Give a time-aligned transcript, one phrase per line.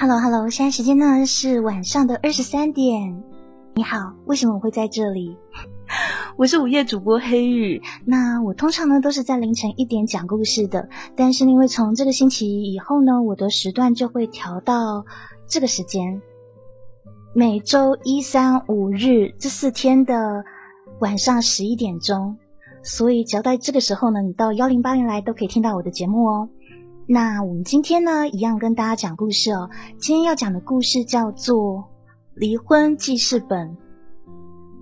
[0.00, 3.22] Hello，Hello，现在时间呢是晚上的二十三点。
[3.74, 5.36] 你好，为什么我会在这里？
[6.38, 7.82] 我是午夜主播黑雨。
[8.06, 15.04] 那我通常呢都是在凌晨一点讲故事的，但是因为从这个星期以后呢，我的时段就会调到
[15.46, 16.22] 这个时间，
[17.34, 20.46] 每周一、三、五日这四天的
[21.00, 22.38] 晚上十一点钟。
[22.82, 26.48] 所以只要在这个时候呢，你到幺零八零来都可以听到我的节目哦。
[27.12, 29.68] 那我们今天呢，一样跟大家讲故事哦。
[29.98, 31.78] 今天要讲的故事叫做
[32.36, 33.70] 《离婚记事本》。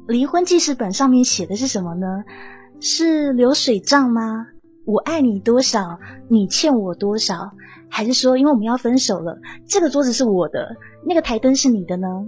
[0.07, 2.25] 离婚记事本上面写的是什么呢？
[2.81, 4.47] 是流水账吗？
[4.85, 5.99] 我爱你多少？
[6.29, 7.53] 你欠我多少？
[7.89, 10.77] 还是说，因为我们要分手了，这个桌子是我的，
[11.07, 12.27] 那个台灯是你的呢？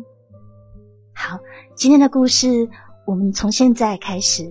[1.13, 1.41] 好，
[1.75, 2.71] 今天的故事
[3.05, 4.51] 我们从现在开始。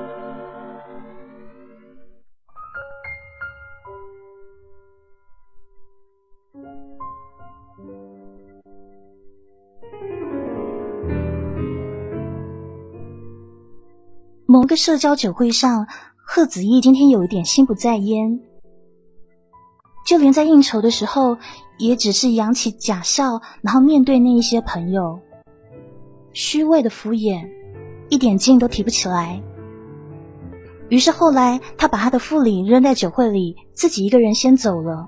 [14.51, 18.41] 某个社交酒会上，贺子毅今天有一点心不在焉，
[20.05, 21.37] 就连在应酬的时候，
[21.77, 25.21] 也只是扬起假笑，然后面对那一些朋友，
[26.33, 27.47] 虚伪的敷衍，
[28.09, 29.41] 一点劲都提不起来。
[30.89, 35.07] 于是后来，他把他的副理扔在酒会里，自己一个人先走了，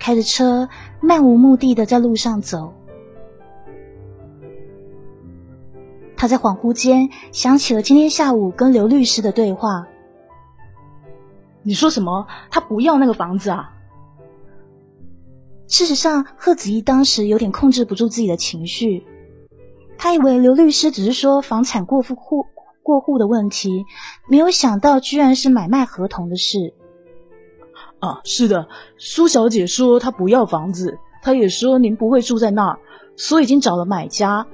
[0.00, 0.70] 开着车
[1.02, 2.72] 漫无目的的在路上走。
[6.24, 9.88] 他在恍惚间想起了今天下午跟刘律师的对话。
[11.62, 12.26] 你说什么？
[12.50, 13.74] 他不要那个房子啊？
[15.68, 19.04] 事实上，贺子怡当时有点控制不住自己的情绪。
[19.98, 22.46] 他以为刘律师只是说房产过户户
[22.82, 23.84] 过户的问题，
[24.26, 26.72] 没有想到居然是买卖合同的事。
[27.98, 32.78] 啊，是的，苏小姐说她不要房子，她也说您不会住在那儿，
[33.14, 34.46] 所以已经找了买家。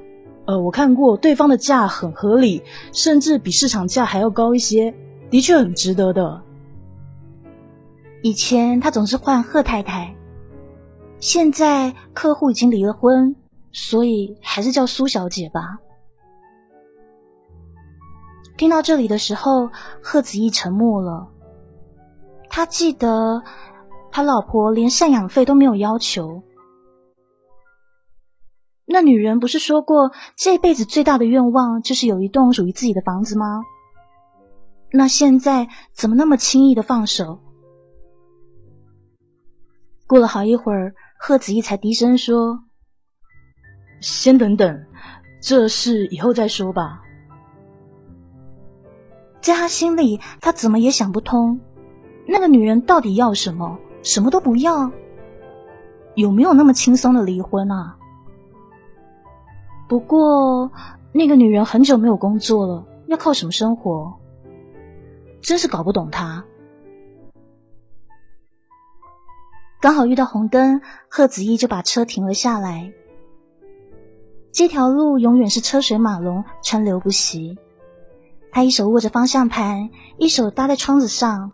[0.50, 4.96] 呃，我看过对方的价很合理，甚至比市场价还要高一些，
[5.30, 6.42] 的确很值得的。
[8.20, 10.16] 以前他总是换贺太太，
[11.20, 13.36] 现在客户已经离了婚，
[13.70, 15.78] 所以还是叫苏小姐吧。
[18.56, 19.70] 听到这里的时候，
[20.02, 21.28] 贺子毅沉默了。
[22.48, 23.44] 他记得
[24.10, 26.42] 他老婆连赡养费都没有要求。
[28.92, 33.62] 那女人不是说过，这辈子最大的愿望就是有一栋属于自己的房子吗？
[34.90, 37.38] 那现在怎么那么轻易的放手？
[40.08, 42.64] 过了好一会儿，贺子怡才低声说
[44.02, 44.84] ：“先等等，
[45.40, 47.00] 这事以后再说吧。”
[49.40, 51.60] 在他心里，他怎么也想不通，
[52.26, 53.78] 那个女人到底要什么？
[54.02, 54.90] 什么都不要？
[56.16, 57.98] 有没有那么轻松的离婚啊？
[59.90, 60.70] 不过，
[61.10, 64.20] 那个女人很久没有工作了，要靠什么生活？
[65.42, 66.44] 真是搞不懂她。
[69.80, 72.92] 刚好遇到红灯，贺子怡就把车停了下来。
[74.52, 77.58] 这条路永远是车水马龙，川流不息。
[78.52, 81.50] 他一手握着方向盘，一手搭在窗子上。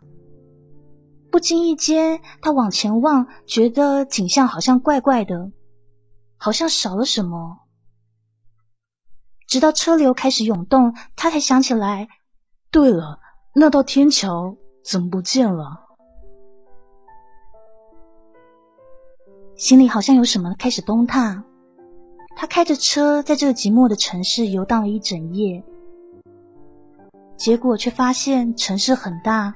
[1.31, 5.53] 不经意间，他往前望，觉得景象好像怪怪的，
[6.37, 7.61] 好像少了什么。
[9.47, 12.09] 直到车流开始涌动，他才想起来。
[12.71, 13.21] 对了，
[13.55, 15.83] 那道天桥怎么不见了？
[19.55, 21.45] 心里好像有什么开始崩塌。
[22.37, 25.65] 他开着车在这个寂寞的城市游荡了一整夜，
[27.39, 29.55] 结果却发现城市很大，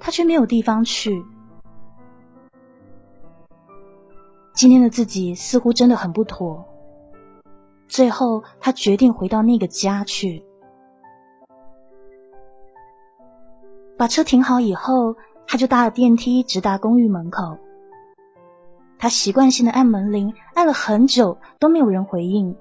[0.00, 1.24] 他却没有地方去。
[4.52, 6.66] 今天的自己似乎真的很不妥。
[7.88, 10.44] 最后，他决定回到那个家去。
[13.96, 17.58] 把车停好以后，他就搭了电梯，直达公寓门口。
[18.98, 22.54] 他习惯性的按门铃，按了很久都没有人回应，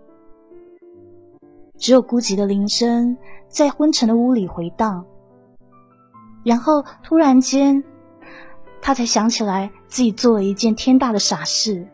[1.78, 5.06] 只有孤寂的铃声在昏沉的屋里回荡。
[6.44, 7.84] 然后突然间，
[8.82, 11.88] 他才想起来自己做了一件天大的傻事。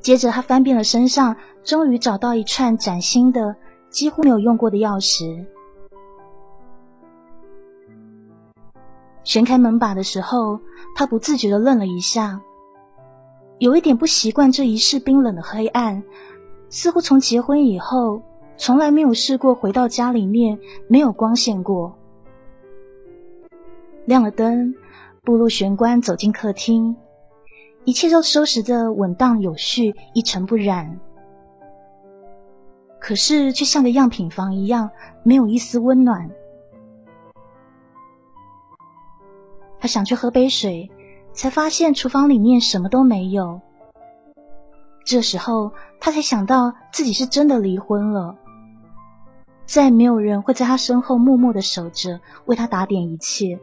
[0.00, 3.54] 接着他翻遍了身上，终于找到一串崭新的、
[3.90, 5.44] 几乎没有用过的钥匙。
[9.22, 10.58] 旋开门把的时候，
[10.96, 12.40] 他不自觉的愣了一下，
[13.58, 16.02] 有一点不习惯这一室冰冷的黑暗，
[16.70, 18.22] 似乎从结婚以后
[18.56, 20.58] 从来没有试过回到家里面
[20.88, 21.94] 没有光线过。
[24.06, 24.74] 亮了灯，
[25.22, 26.96] 步入玄关，走进客厅，
[27.84, 31.00] 一切都收拾的稳当有序，一尘不染。
[33.00, 34.90] 可是却像个样品房一样，
[35.22, 36.30] 没有一丝温暖。
[39.80, 40.90] 他想去喝杯水，
[41.32, 43.62] 才发现厨房里面什么都没有。
[45.06, 48.36] 这时候，他才想到自己是真的离婚了，
[49.64, 53.58] 再没有人会在他身后默默的守着，为他打点一切。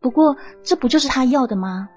[0.00, 1.88] 不过，这不就是他要的吗？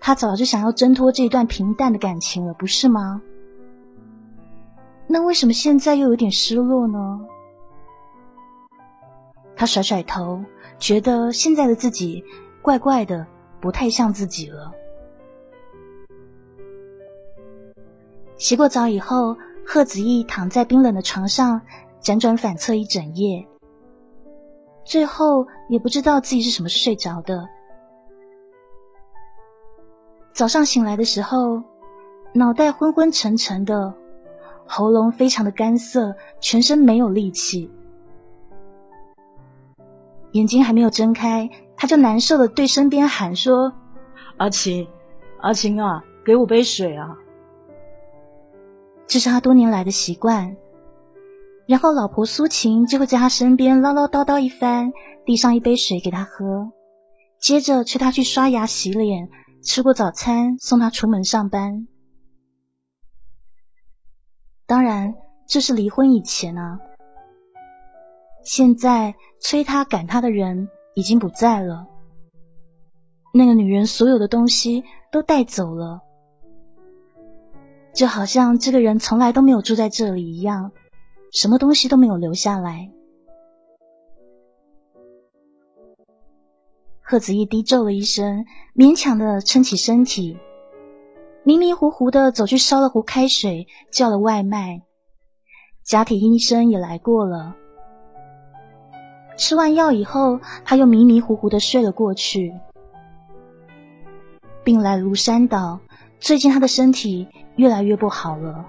[0.00, 3.20] 他早就想要挣脱这段平淡的感情了，不是吗？
[5.06, 7.20] 那为什么现在又有点失落呢？
[9.56, 10.44] 他甩甩头。
[10.78, 12.22] 觉得现在的自己
[12.60, 13.26] 怪怪的，
[13.62, 14.70] 不太像自己了。
[18.36, 21.62] 洗过澡以后，贺子毅躺在冰冷的床上，
[22.02, 23.46] 辗转反侧一整夜，
[24.84, 27.48] 最后也不知道自己是什么睡着的。
[30.36, 31.62] 早上醒来的时候，
[32.34, 33.94] 脑袋昏昏沉沉的，
[34.66, 37.70] 喉咙非常的干涩，全身没有力气。
[40.32, 43.72] 眼睛还没有睁开，他就难受的对身边喊说
[44.36, 44.86] ：“阿晴，
[45.40, 47.16] 阿晴啊，给我杯水啊！”
[49.08, 50.58] 这是他多年来的习惯。
[51.64, 54.92] 然后老婆苏晴就会在他身边唠唠叨叨一番，
[55.24, 56.72] 递上一杯水给他喝，
[57.38, 59.30] 接着催他去刷牙洗脸，
[59.66, 61.88] 吃过早餐送他出门上班。
[64.64, 65.14] 当然，
[65.48, 66.78] 这是离婚以前啊。
[68.44, 71.88] 现在催他赶他的人已经不在了，
[73.34, 76.00] 那个女人所有的东西都带走了，
[77.92, 80.70] 就好像这个人从来都没有住在这里一样，
[81.32, 82.92] 什么东西都没有留下来。
[87.08, 90.36] 贺子毅低咒了一声，勉强的撑起身体，
[91.44, 94.82] 迷迷糊糊的走去烧了壶开水，叫了外卖。
[95.84, 97.54] 假体医生也来过了。
[99.36, 102.52] 吃完药以后，他又迷迷糊糊的睡了过去。
[104.64, 105.78] 病来如山倒，
[106.18, 108.66] 最近他的身体越来越不好了。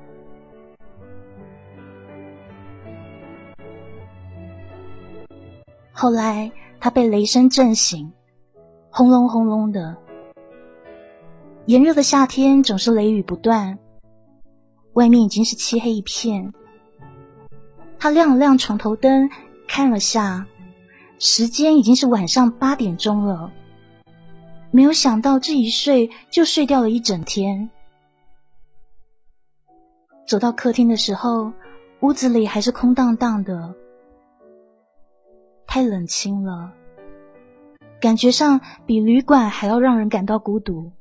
[5.91, 8.13] 后来他被雷声震醒，
[8.97, 9.95] 轰隆轰隆的。
[11.67, 13.77] 炎热的夏天总是雷雨不断，
[14.93, 16.51] 外面已经是漆黑一片。
[17.99, 19.29] 他亮了亮床头灯，
[19.67, 20.47] 看了下。
[21.19, 23.51] 时间已经是晚上八点钟了，
[24.71, 27.69] 没有想到这一睡就睡掉了一整天。
[30.25, 31.53] 走到客厅的时候，
[31.99, 33.75] 屋子里还是空荡荡的，
[35.67, 36.73] 太冷清了，
[37.99, 40.91] 感觉上比旅馆还要让人感到孤独。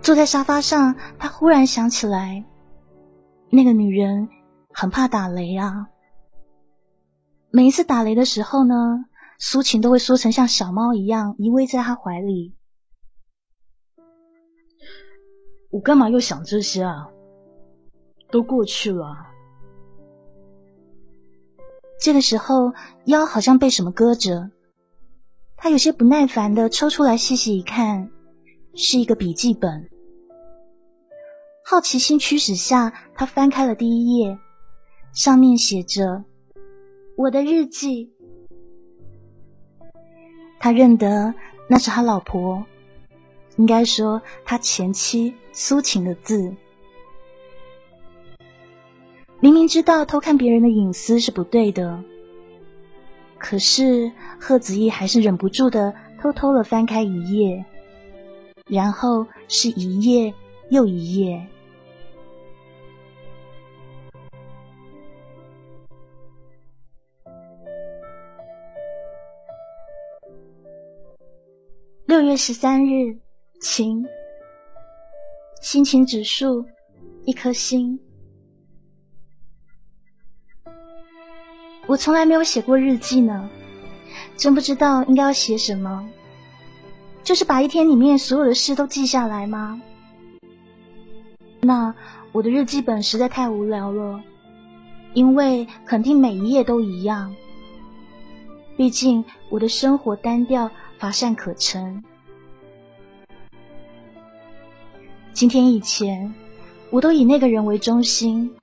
[0.00, 2.44] 坐在沙发上，他忽然想起来，
[3.50, 4.28] 那个女人。
[4.74, 5.88] 很怕打雷啊！
[7.50, 9.04] 每一次打雷的时候呢，
[9.38, 12.56] 苏晴都会缩成像小猫一样依偎在他怀里。
[15.70, 17.10] 我干嘛又想这些啊？
[18.30, 19.31] 都过去了。
[22.02, 22.72] 这个时候
[23.04, 24.50] 腰好像被什么搁着，
[25.56, 28.10] 他有些不耐烦的抽出来细细一看，
[28.74, 29.88] 是一个笔记本。
[31.64, 34.36] 好奇心驱使下，他翻开了第一页。
[35.12, 36.24] 上面写着
[37.16, 38.12] 我的日记。
[40.58, 41.34] 他认得
[41.68, 42.64] 那是他老婆，
[43.56, 46.56] 应该说他前妻苏晴的字。
[49.42, 52.04] 明明知道偷看别人的隐私是不对的，
[53.38, 57.64] 可是贺子毅还是忍不住的偷偷的翻开一页，
[58.68, 60.32] 然后是一页
[60.70, 61.44] 又一页。
[72.06, 73.18] 六月十三日，
[73.60, 74.06] 晴，
[75.60, 76.64] 心情指数
[77.24, 77.98] 一颗星。
[81.86, 83.50] 我从来没有写过日记呢，
[84.36, 86.08] 真不知道应该要写什么。
[87.24, 89.80] 就是把一天里面所有的事都记下来吗？
[91.60, 91.94] 那
[92.32, 94.22] 我的日记本实在太无聊了，
[95.14, 97.34] 因为肯定每一页都一样。
[98.76, 102.02] 毕竟我的生活单调，乏善可陈。
[105.32, 106.34] 今天以前，
[106.90, 108.54] 我都以那个人为中心。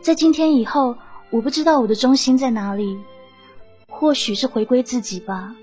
[0.00, 0.96] 在今天以后，
[1.30, 2.98] 我不知道我的中心在哪里，
[3.88, 5.54] 或许是回归自己吧。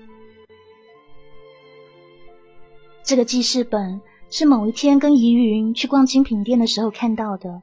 [3.04, 7.62] 这个记事本是某一天跟怡云去逛精品店的时候看到的，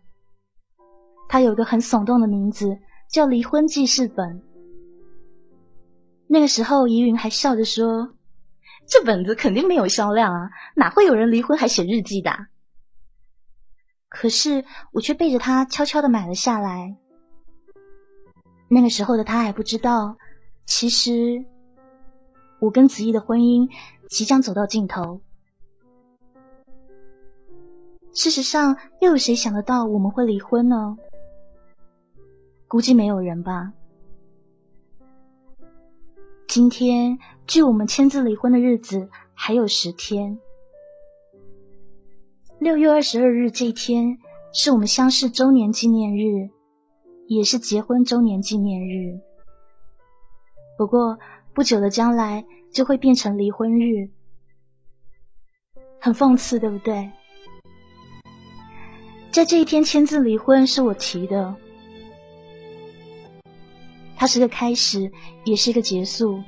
[1.27, 2.79] 它有个很耸动的名字，
[3.12, 4.39] 叫《离婚记事本》。
[6.27, 8.15] 那个时候，怡云还笑着说
[8.88, 12.47] ：“这本子肯定没有销量啊，哪会有人离婚还写日记的？”
[14.09, 16.97] 可是我却背着他悄悄的买了下来。
[18.67, 20.17] 那个时候的他还不知道，
[20.65, 21.45] 其实
[22.60, 23.69] 我跟子毅的婚姻
[24.10, 25.22] 即将走到尽头。
[28.13, 30.98] 事实上，又有谁想得到我们会离婚呢？
[32.67, 33.74] 估计没有人吧。
[36.48, 40.39] 今天距我们签字离婚的日子还有十天。
[42.57, 44.17] 六月二十二日这一天
[44.53, 46.50] 是我们相识周年纪念日，
[47.27, 49.20] 也是结婚周年纪念日。
[50.77, 51.20] 不过
[51.53, 54.10] 不久的将来就会变成离婚日，
[56.00, 57.12] 很讽刺，对不对？
[59.32, 61.55] 在这一天签字离婚是我提的。
[64.17, 65.12] 它是个开始，
[65.44, 66.41] 也是一个结束。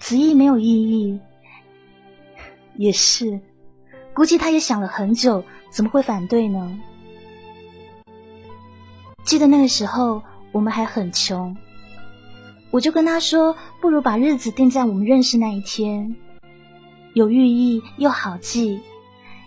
[0.00, 1.20] 此意没有意义，
[2.74, 3.40] 也是。
[4.14, 5.44] 估计他也想了很久，
[5.76, 6.80] 怎么会反对呢？
[9.24, 11.54] 记得那个时候我们还很穷，
[12.70, 16.16] 我就跟他说，不如把日子定在我们认识那一天，
[17.12, 18.80] 有寓意又好记，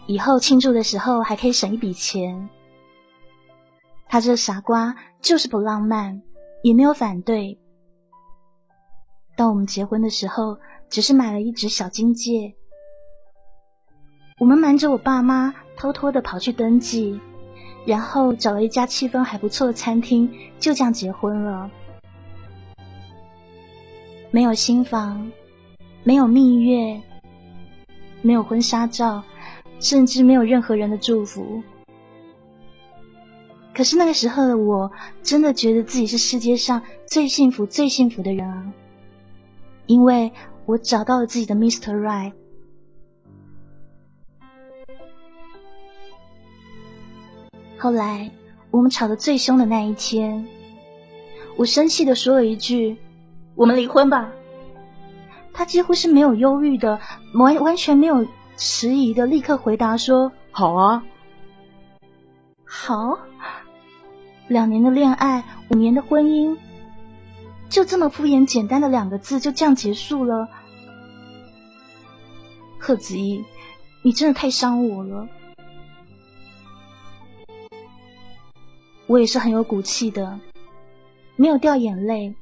[0.06, 2.48] 以后庆祝的时候还可以省一笔钱。
[4.08, 6.22] 他这傻瓜就是不浪漫，
[6.62, 7.58] 也没有反对。
[9.36, 10.60] 到我们结婚的时候，
[10.92, 12.54] 只是买了一只小金戒。
[14.40, 17.20] 我们瞒着我爸妈，偷偷的跑去登记，
[17.86, 21.72] 然后找了一家气氛还不错的餐厅，就这样结婚了。
[24.30, 25.32] 没有新房，
[26.04, 27.02] 没有蜜月，
[28.22, 29.24] 没有婚纱照，
[29.80, 31.64] 甚至没有任何人的祝福。
[33.74, 34.92] 可是那个时候的我，
[35.24, 38.74] 真的觉得自己是世界上最幸福、最幸福的人啊！
[39.86, 40.34] 因为
[40.66, 41.98] 我找到了自己的 Mr.
[41.98, 42.34] Right。
[47.80, 48.30] 后来
[48.72, 50.46] 我们吵得最凶的那一天，
[51.56, 52.98] 我生气的说了一句
[53.56, 54.32] ：“我们离婚吧。”
[55.54, 57.00] 他几乎是没有忧郁的，
[57.34, 61.04] 完完全没有迟疑的，立刻回答说：“好啊，
[62.66, 63.18] 好。”
[64.50, 66.58] 两年的恋爱，五年的婚姻，
[67.70, 70.50] 就这么敷衍简单的两个字，就这样结束了。
[72.78, 73.46] 贺子怡，
[74.04, 75.28] 你真的太伤我了。
[79.10, 80.40] 我也是很有骨气的，
[81.36, 82.36] 没有掉眼泪，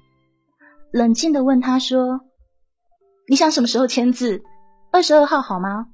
[0.92, 2.20] 冷静的问他说
[3.26, 4.44] ：“你想什么时候签字？
[4.92, 5.88] 二十二号好吗？”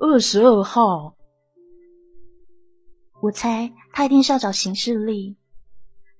[0.00, 1.14] 二十二号。
[3.22, 5.36] 我猜他一定是要找行事历，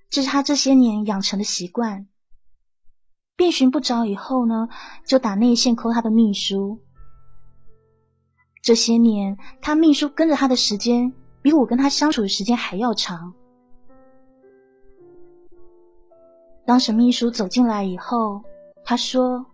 [0.08, 2.06] 这是他这些年养成的习惯。
[3.34, 4.68] 遍寻不着以后呢，
[5.04, 6.80] 就打内线扣他的秘书。
[8.62, 11.12] 这些年，他秘书跟着他的时间，
[11.44, 13.34] 比我跟他相处的时间还要长。
[16.64, 18.42] 当沈秘书走进来以后，
[18.82, 19.44] 他说：“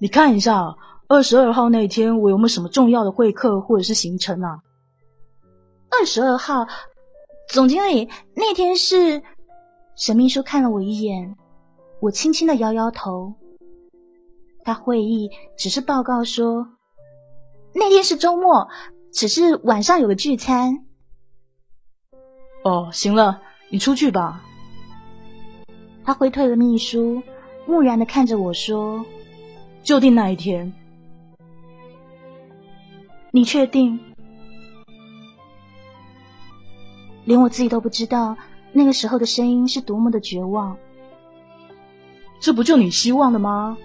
[0.00, 0.74] 你看一下，
[1.08, 4.62] 二十二号那天我有没有什么重要的会客或者是行程啊？”
[5.92, 6.66] 二十二号，
[7.50, 9.22] 总经理那天是
[9.94, 11.36] 沈秘书看了我一眼，
[12.00, 13.34] 我轻轻的摇摇头。
[14.64, 16.66] 他会议只是报告说
[17.74, 18.68] 那天是周末，
[19.12, 20.86] 只是晚上有个聚餐。
[22.62, 24.42] 哦，行了，你出去吧。
[26.04, 27.22] 他挥退了秘书，
[27.66, 29.04] 木然的看着我说
[29.82, 30.72] ：“就定那一天。”
[33.32, 34.00] 你确定？
[37.24, 38.36] 连我自己都不知道，
[38.72, 40.76] 那个时候的声音是多么的绝望。
[42.40, 43.76] 这不就你希望的吗？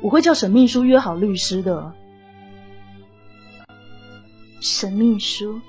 [0.00, 1.94] 我会叫沈秘书约好律师的。
[4.62, 5.60] 沈秘书，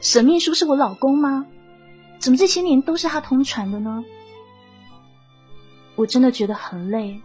[0.00, 1.44] 沈秘书是我老公吗？
[2.20, 4.04] 怎么这些年都是他通传的呢？
[5.96, 7.20] 我真的觉得很累，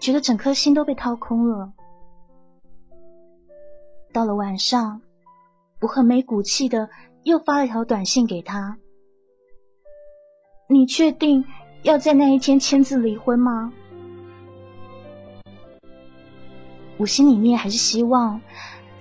[0.00, 1.72] 觉得整颗心都被掏空了。
[4.12, 5.02] 到了晚上，
[5.80, 6.90] 我很没骨气的
[7.22, 8.76] 又发了一条短信给他
[10.68, 11.44] ：“你确定
[11.84, 13.72] 要在那一天签字离婚吗？”
[16.98, 18.40] 我心里面还是希望，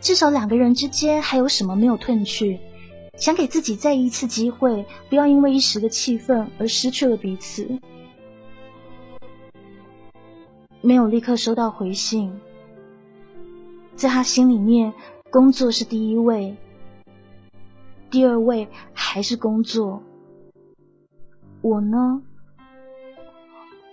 [0.05, 2.59] 至少两个人之间还有什么没有褪去，
[3.17, 7.79] 想给自己再一次机会，不要因为一时的气愤而失去了彼此。
[10.81, 12.39] 没有立刻收到回信，
[13.95, 14.93] 在他心里面，
[15.31, 16.55] 工作是第一位，
[18.11, 20.03] 第二位还是工作。
[21.61, 22.21] 我呢，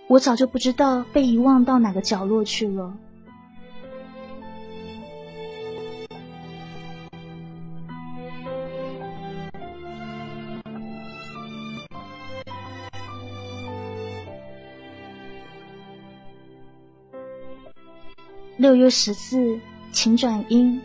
[0.07, 2.95] 我早就不知道被遗忘到哪个角落去了。
[18.63, 19.59] 六月十四，
[19.91, 20.81] 晴转阴，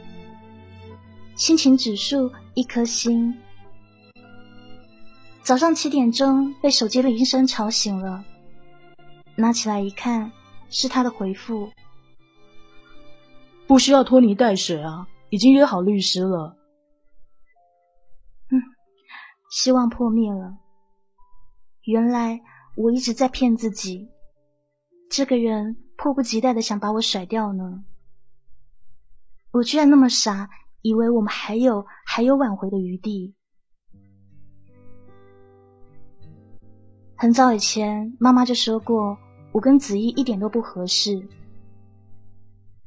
[1.36, 3.38] 心情指数一颗星。
[5.42, 8.24] 早上七点钟被手机铃声吵醒了，
[9.36, 10.32] 拿起来一看，
[10.68, 11.70] 是他的回复。
[13.68, 16.56] 不需要拖泥带水啊，已经约好律师了。
[18.50, 18.58] 嗯，
[19.52, 20.56] 希望破灭了。
[21.84, 22.40] 原来
[22.76, 24.08] 我一直在骗自己，
[25.08, 25.76] 这个人。
[25.98, 27.84] 迫不及待的想把我甩掉呢？
[29.50, 30.48] 我居然那么傻，
[30.80, 33.34] 以为我们还有还有挽回的余地。
[37.16, 39.18] 很早以前，妈妈就说过
[39.50, 41.26] 我跟子怡一点都不合适，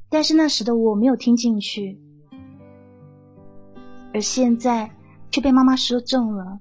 [0.08, 2.00] 但是那时的我没有听进去，
[4.14, 4.90] 而现在
[5.30, 6.60] 却被妈妈说中了，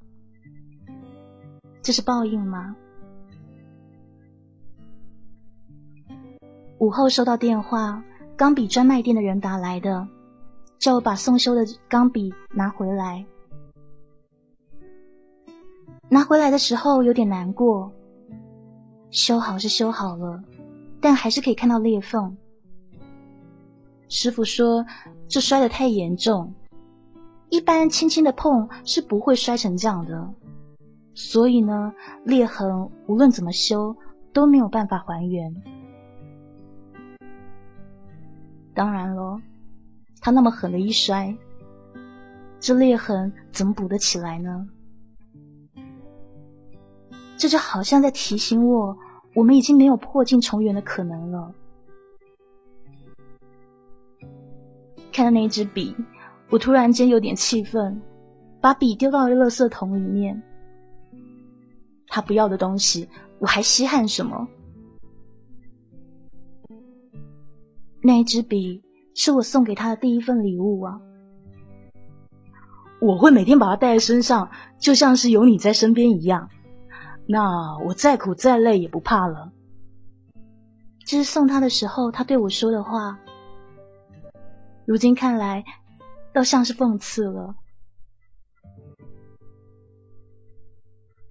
[1.81, 2.75] 这是报应吗？
[6.82, 8.04] 午后收到电话，
[8.36, 10.08] 钢笔专卖店的人打来的，
[10.80, 13.24] 叫我把送修的钢笔拿回来。
[16.10, 17.91] 拿回来的时候有点难过，
[19.12, 20.44] 修好是修好了，
[21.00, 22.36] 但还是可以看到裂缝。
[24.10, 24.84] 师傅说
[25.28, 26.52] 这摔得太严重，
[27.50, 30.34] 一般轻轻的碰是不会摔成这样的，
[31.13, 33.96] 所以呢，裂痕无论怎么修
[34.34, 35.56] 都没有办法还原。
[38.73, 39.41] 当然喽，
[40.21, 41.36] 他那么狠的一摔，
[42.60, 44.67] 这裂痕怎么补得起来呢？
[47.38, 48.97] 这就好像在提醒我，
[49.34, 51.53] 我们已经没有破镜重圆的可能了。
[55.12, 55.95] 看到那支笔，
[56.49, 58.01] 我突然间有点气愤，
[58.62, 60.41] 把笔丢到了垃圾桶里面。
[62.07, 64.47] 他不要的东西，我还稀罕什么？
[68.04, 68.84] 那一支笔
[69.14, 71.00] 是我送给他的第一份礼物啊！
[73.00, 76.50] 我会每天把它带在身上，就像是有你在身边一样。
[77.28, 79.52] 那我再苦再累也不怕了。
[81.06, 83.20] 这是送他的时候他对我说的话，
[84.86, 85.64] 如今看来
[86.34, 87.56] 倒像是讽刺了。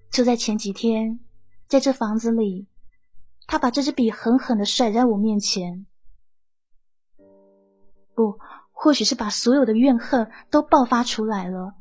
[0.09, 1.19] 就在前几天，
[1.67, 2.67] 在这房子里，
[3.47, 5.85] 他把这支笔狠狠的甩在我面前。
[8.15, 8.39] 不，
[8.71, 11.73] 或许是把所有的怨恨都爆发出来了。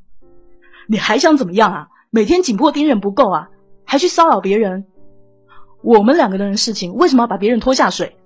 [0.89, 1.89] 你还想怎么样啊？
[2.11, 3.51] 每天紧迫盯人不够啊，
[3.85, 4.87] 还去骚扰别人？
[5.83, 8.17] 我们两个人的事情为什么要把别人拖下水？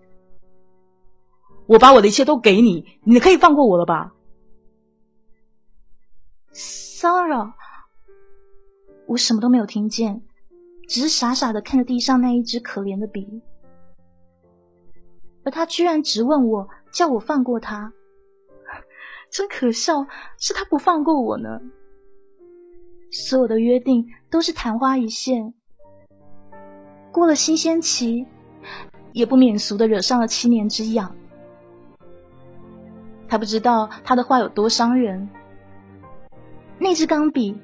[1.66, 4.12] 我把我的一切都给你，你可以放过我了吧？
[6.52, 7.54] 骚扰？
[9.06, 10.22] 我什么都没有听见，
[10.88, 13.42] 只是傻傻的看着地上那一支可怜的笔，
[15.44, 17.92] 而他居然直问我，叫我放过他。
[19.30, 20.06] 真可笑，
[20.38, 21.60] 是他不放过我呢。
[23.10, 25.54] 所有的约定都是昙花一现，
[27.12, 28.26] 过了新鲜期，
[29.12, 31.14] 也不免俗的惹上了七年之痒。
[33.28, 35.28] 他不知道他的话有多伤人。
[36.78, 37.56] 那支钢笔，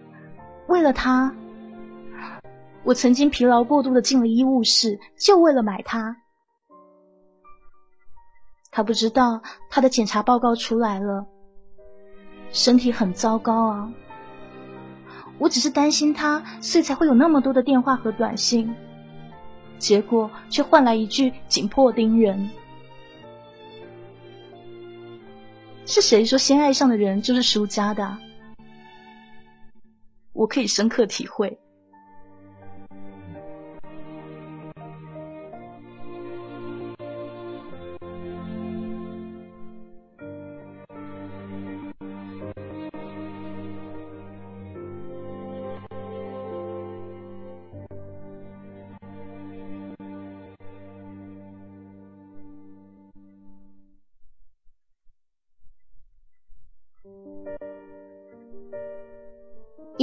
[0.68, 1.34] 为了他，
[2.84, 6.16] 我曾经疲劳过度的进了医务室，就为了买它。
[8.70, 11.26] 他不知道他的检查报告出来了。
[12.52, 13.92] 身体很糟糕啊！
[15.38, 18.74] 我只是担心他，所以才会有那么多的电话和短信，
[19.78, 22.50] 结果却换来一句紧迫盯人。
[25.86, 28.18] 是谁说先爱上的人就是输家的？
[30.32, 31.58] 我可以深刻体会。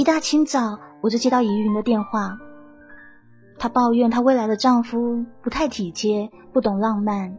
[0.08, 2.38] 大清早我就接到怡云的电话，
[3.58, 7.36] 她抱怨她未来的丈夫不太体贴，不懂浪漫，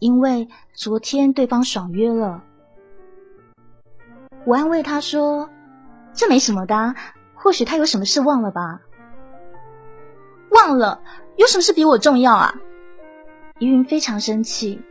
[0.00, 2.42] 因为昨天对方爽约了。
[4.44, 5.50] 我安慰她说
[6.12, 6.96] ：“这没什么的，
[7.36, 8.80] 或许他有什么事忘了吧。”
[10.50, 11.00] 忘了？
[11.36, 12.56] 有什么事比我重要啊？
[13.60, 14.82] 怡云非常生气，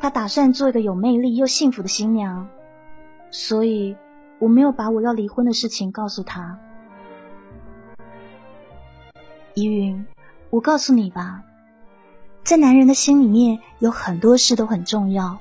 [0.00, 2.48] 她打算做一个有魅力又幸福的新娘，
[3.30, 3.96] 所以
[4.42, 6.58] 我没有把我要离婚的事情告诉他。
[9.54, 10.04] 依云，
[10.50, 11.44] 我告诉你吧，
[12.42, 15.38] 在男人的心里面有很多事都很重要。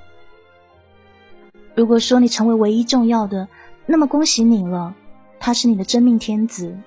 [1.73, 3.47] 如果说你成为唯一重要的，
[3.87, 4.93] 那么恭喜你了，
[5.39, 6.77] 他是你的真命天子。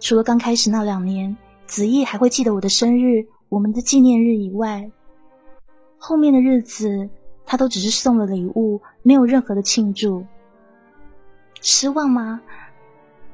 [0.00, 4.90] 除了刚开始那两年，子毅还会记得我的生日、我们的纪念日以外，
[5.98, 7.10] 后面的日子
[7.50, 10.26] 他都只是送了礼物，没有任何的庆祝。
[11.62, 12.42] 失望吗？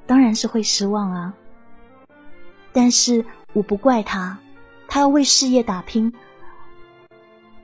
[0.07, 1.35] 当然是会失望啊。
[2.73, 4.39] 但是我不怪他，
[4.87, 6.15] 他要为事业打拼，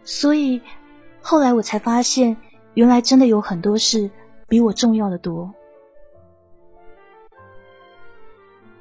[0.02, 0.60] 所以
[1.22, 2.36] 后来我才发现，
[2.74, 4.10] 原来真的有很多事
[4.48, 5.54] 比我重要的多。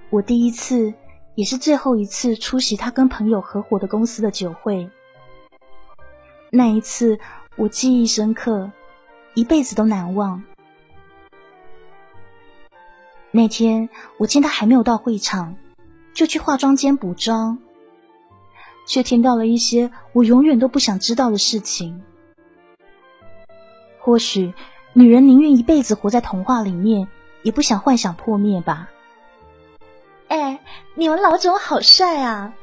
[0.10, 0.92] 我第一次，
[1.36, 4.90] 也是最后一次出席他跟朋友合伙的公司的酒会。
[6.52, 7.20] 那一次
[7.60, 8.72] 我记忆深刻，
[9.34, 10.44] 一辈子都难忘。
[13.32, 15.58] 那天我见他还没有到会场，
[16.14, 17.60] 就去化妆间补妆，
[18.88, 22.02] 却听到了一些我永远都不想知道的事情。
[24.00, 24.54] 或许
[24.94, 27.10] 女人宁愿一辈子活在童话里面，
[27.44, 28.90] 也不想幻想破灭吧。
[30.30, 30.62] 哎，
[30.96, 32.54] 你们老总好帅啊！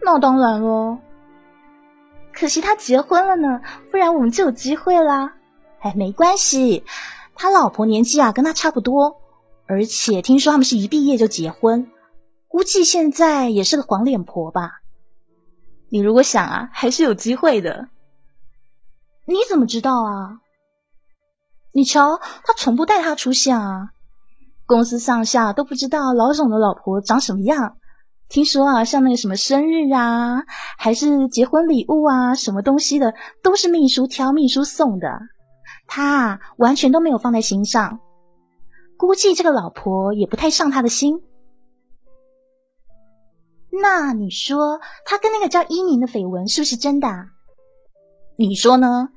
[0.00, 0.98] 那当然喽。
[2.34, 5.34] 可惜他结婚了呢，不然我们就有机会啦。
[5.80, 6.84] 哎，没关系，
[7.34, 9.20] 他老婆年纪啊跟他差不多，
[9.66, 11.90] 而且听说他们是一毕业就结婚，
[12.48, 14.80] 估计现在也是个黄脸婆吧。
[15.88, 17.88] 你如果想啊，还是有机会的。
[19.26, 20.40] 你怎么知道啊？
[21.72, 23.90] 你瞧，他从不带他出现啊。
[24.66, 27.76] 公司上下都不知道老总的老婆长什么样。
[28.28, 30.44] 听说啊，像那个什么生日啊，
[30.78, 35.20] 还是结婚礼物啊，什么东西的，都是秘书挑、秘书送的。
[35.86, 38.00] 他啊完全都没有放在心上，
[38.96, 41.22] 估计这个老婆也不太上他的心。
[43.70, 47.08] 那你说他跟那个叫伊宁的绯闻是不是真的？
[48.36, 49.10] 你说呢？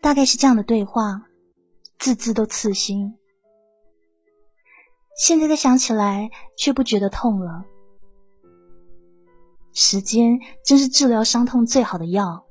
[0.00, 1.24] 大概是这样的对话。
[1.98, 3.17] 字字都刺心，
[5.18, 7.64] 现在再想起来，却不觉得痛了。
[9.74, 12.44] 时间真是治疗伤痛最好的药。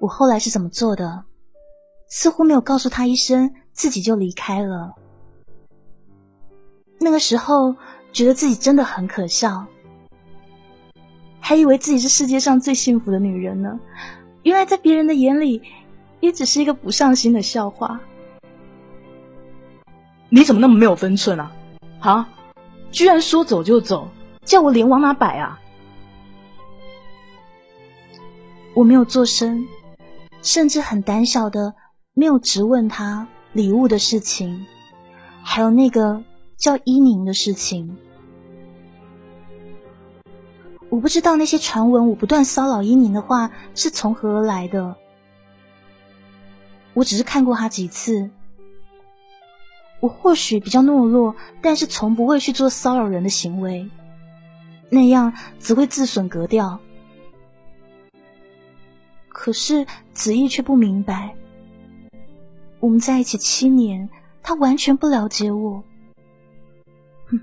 [0.00, 1.24] 我后来是怎么做的？
[2.08, 4.94] 似乎没有告诉他一声，自己就离开了。
[6.98, 7.76] 那个时候，
[8.12, 9.66] 觉得自己真的很可笑，
[11.38, 13.78] 还以为自己是世界上最幸福的女人呢。
[14.42, 15.62] 原来在别人的眼里。
[16.22, 18.00] 也只是一个不上心的笑话。
[20.34, 21.52] 你怎么那么没有分寸啊？
[22.00, 22.28] 啊！
[22.90, 24.08] 居然说走就走，
[24.46, 25.60] 叫我脸往哪摆啊？
[28.72, 29.68] 我没有做声，
[30.40, 31.74] 甚至很胆小的
[32.14, 34.64] 没有直问他礼物的事情，
[35.42, 36.22] 还有那个
[36.56, 37.98] 叫伊宁的事情。
[40.88, 44.96] 我不知道那些传闻我不断骚扰伊宁的话是从何而来的。
[46.94, 48.30] 我只是看过他几次，
[50.02, 53.88] 我或许比较懦弱，但是从不会去做骚扰人的行为，
[54.90, 56.80] 那样只会自损格调。
[59.28, 61.36] 可是子毅却不明白，
[62.80, 64.10] 我们在一起七年，
[64.42, 65.84] 他完全不了解我。
[67.28, 67.40] 哼，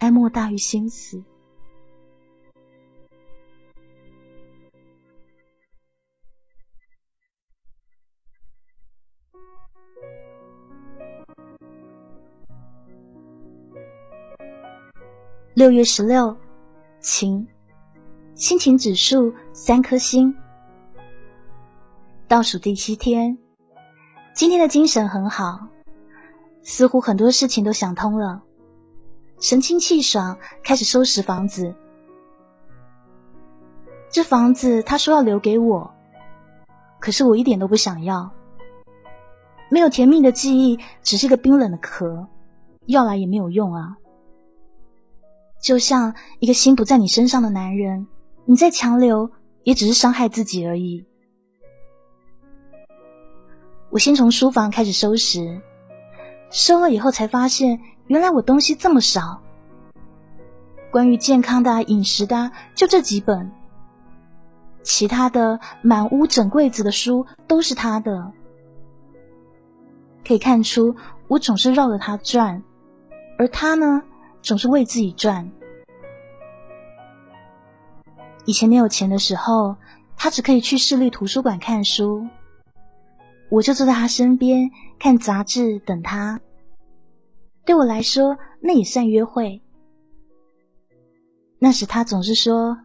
[0.00, 1.22] 哀莫大于心死。
[15.58, 16.36] 六月十六，
[17.00, 17.48] 晴，
[18.36, 20.36] 心情指数三颗星。
[22.28, 23.38] 倒数第七天，
[24.32, 25.66] 今天的精神很好，
[26.62, 28.42] 似乎很多事情都想通了，
[29.40, 31.74] 神清气爽，开始收拾房子。
[34.10, 35.92] 这房子他说要留给我，
[37.00, 38.30] 可是我一点都不想要。
[39.70, 42.28] 没有甜蜜的记忆，只是个冰冷的壳，
[42.86, 43.96] 要来也没有用啊。
[45.60, 48.06] 就像一个心不在你身上的男人，
[48.44, 49.30] 你再强留，
[49.64, 51.04] 也只是伤害自己而已。
[53.90, 55.60] 我先从书房开始收拾，
[56.50, 59.42] 收了以后才发现，原来我东西这么少。
[60.90, 63.50] 关于健康的、饮食的，就这几本，
[64.82, 68.32] 其他的满屋整柜子的书都是他的。
[70.26, 70.94] 可以看出，
[71.26, 72.62] 我总是绕着他转，
[73.38, 74.02] 而他呢，
[74.48, 75.52] 总是为自己赚。
[78.46, 79.76] 以前没有钱的时候，
[80.16, 82.26] 他只可以去市立图书馆看书。
[83.50, 86.40] 我就坐在他身边看杂志等他，
[87.66, 89.60] 对我来说那也算约会。
[91.58, 92.78] 那时他总是说：“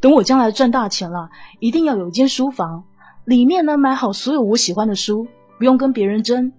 [0.00, 2.84] 等我将来赚大钱了，一定要有一间书房，
[3.24, 5.26] 里面呢买好所有我喜欢的书，
[5.58, 6.52] 不用跟别人争。”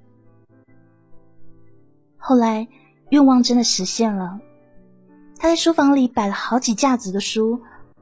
[2.19, 2.67] 后来
[3.13, 4.39] 愿望真的实现了，
[5.37, 7.61] 他在书房里摆了好几架子的书，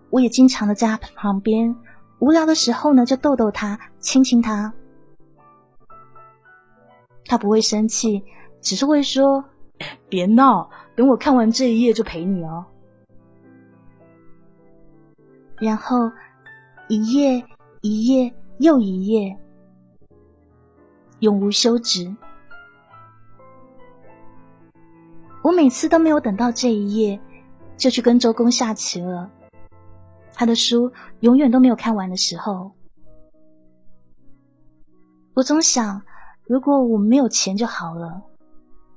[0.09, 1.75] 我也经常的在他旁边，
[2.19, 4.73] 无聊的时候呢就逗逗他，亲亲他。
[7.25, 8.23] 他不会生气，
[8.61, 9.43] 只是会说
[10.07, 12.67] ：“别闹，等我看完这一页就陪你哦。”
[15.59, 16.09] 然后
[16.87, 17.43] 一页
[17.81, 19.37] 一页又一页，
[21.19, 22.15] 永无休止。
[25.41, 27.19] 我每次都没有等到这一页，
[27.77, 29.29] 就去跟周公下棋了。
[30.33, 32.71] 他的书永远都没有看完的时候，
[35.33, 36.01] 我总想。
[36.47, 38.23] 如果我没有钱就好了，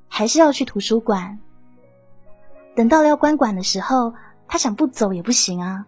[0.09, 1.39] 还是要去图书馆。
[2.75, 4.13] 等到了要关馆的时候，
[4.49, 5.87] 他想不走也不行啊。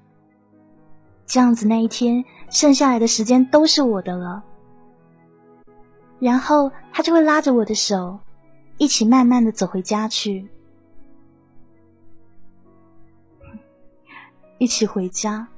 [1.27, 4.45] 这样子那一天剩下来的时间都是我的了。
[6.21, 8.21] 然后他就会拉着我的手，
[8.79, 10.49] 一起慢慢的走回家去，
[14.59, 15.49] 一起回家。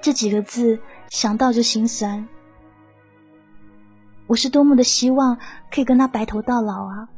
[0.00, 2.28] 这几个字想到就心酸。
[4.26, 5.38] 我是多么的希望
[5.70, 7.08] 可以跟他白头到老啊！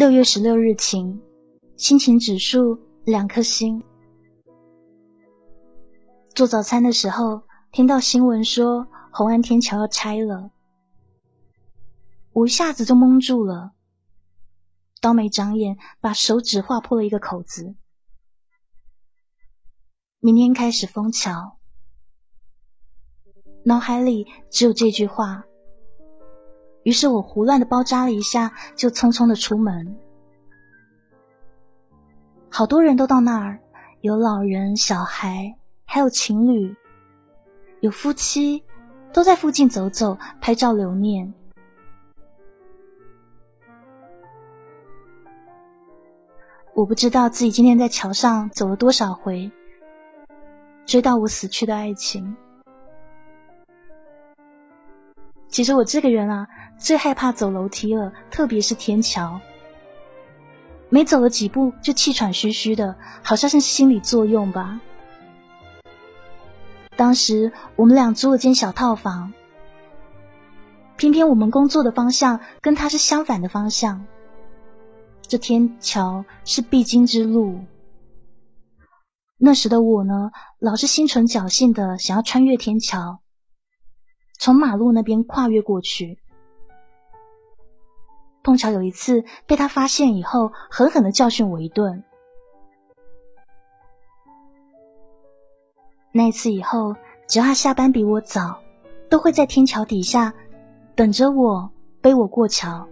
[0.00, 1.20] 六月十六日晴，
[1.76, 3.84] 心情指数两颗星。
[6.34, 7.42] 做早餐的时候。
[7.70, 10.50] 听到新闻说红安天桥要拆了，
[12.32, 13.72] 我一下子就懵住了，
[15.02, 17.76] 刀没长眼，把手指划破了一个口子。
[20.18, 21.58] 明天开始封桥，
[23.66, 25.44] 脑海里只有这句话。
[26.90, 29.96] 于是我胡乱的包扎了一下，就匆匆的出门。
[32.48, 33.60] 好多人都到那儿，
[34.00, 36.74] 有老人、小孩，还有情侣。
[37.78, 38.64] 有夫妻
[39.12, 41.32] 都在附近走走，拍照留念。
[46.74, 49.52] 我不知道自己今天在桥上走了多少回，
[50.86, 52.36] 追到我死去的爱情。
[55.46, 56.46] 其实我这个人啊，
[56.80, 59.40] 最害怕走楼梯了，特别是天桥。
[60.88, 64.80] 没走了几步就气喘吁吁的，好像是心理作用吧。
[66.96, 69.32] 当时我们俩租了间小套房，
[70.96, 74.06] 偏偏我们工作的方向跟他是相反的方向。
[75.22, 77.60] 这天桥是必经之路，
[79.36, 83.20] 那时的我呢，老是心存侥幸的想要穿越天桥，
[84.40, 86.18] 从马路那边跨越过去。
[88.42, 92.04] 碰巧有一次被他发现以后，狠狠的教训我一顿。
[96.12, 96.96] 那次以后，
[97.28, 98.62] 只要他下班比我早，
[99.08, 100.34] 都会在天桥底下
[100.96, 102.88] 等着我，背我过桥。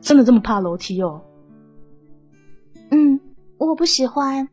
[0.00, 1.22] 真的这么怕楼梯哦？
[2.90, 3.20] 嗯，
[3.58, 4.48] 我不喜欢，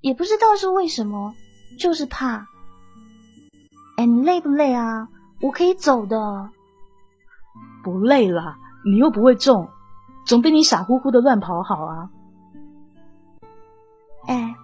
[0.00, 1.34] 也不知道是为什么，
[1.78, 2.48] 就是怕。
[3.96, 5.08] 哎，你累不累啊？
[5.40, 6.50] 我可以走的。
[7.84, 9.68] 不累啦，你又不会重，
[10.26, 12.10] 总比你傻乎乎的乱跑好啊。
[14.26, 14.56] 哎。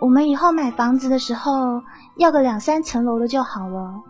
[0.00, 1.80] 我们以后买房子的时候，
[2.16, 4.02] 要个两三层楼的就好了。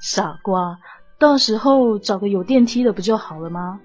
[0.00, 0.76] 傻瓜，
[1.20, 3.80] 到时候找个有电梯的不就好了吗？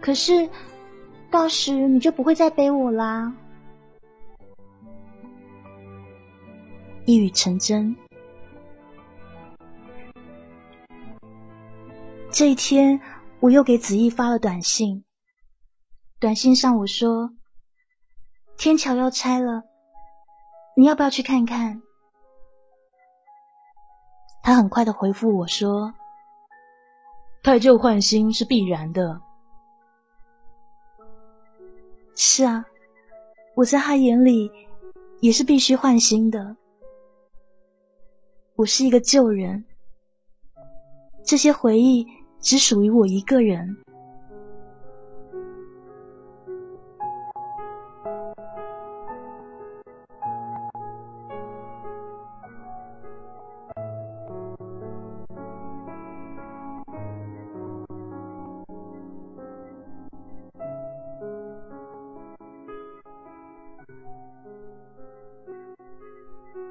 [0.00, 0.48] 可是，
[1.32, 3.34] 到时你就不会再背我啦。
[7.06, 7.96] 一语成真。
[12.32, 13.00] 这一天，
[13.40, 15.04] 我又给子毅发了短信。
[16.20, 17.32] 短信上我说。
[18.56, 19.62] 天桥要拆了，
[20.76, 21.80] 你要不要去看看？
[24.42, 25.94] 他很快的回复我说
[27.42, 29.22] ：“太旧换新是必然的。”
[32.14, 32.66] 是啊，
[33.54, 34.52] 我在他眼里
[35.20, 36.54] 也是必须换新的。
[38.56, 39.64] 我是一个旧人，
[41.24, 42.06] 这些回忆
[42.40, 43.76] 只属于我一个人。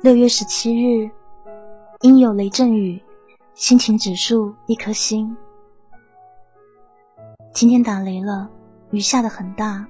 [0.02, 1.12] 六月十七日，
[2.02, 3.02] 阴有雷阵雨，
[3.54, 5.38] 心情指数一颗星。
[7.60, 8.50] 今天打雷了，
[8.90, 9.86] 雨下的很大，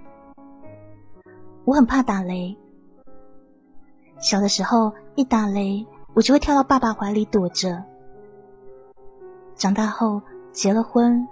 [1.65, 2.57] 我很怕打雷。
[4.17, 7.83] 小的时候一打雷，我就会跳到爸爸怀里躲着。
[9.53, 11.27] 长大后结了婚，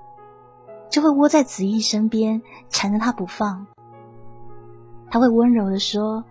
[0.91, 3.65] 就会窝在子毅身边，缠着他不放。
[5.10, 6.23] 他会温柔的说：“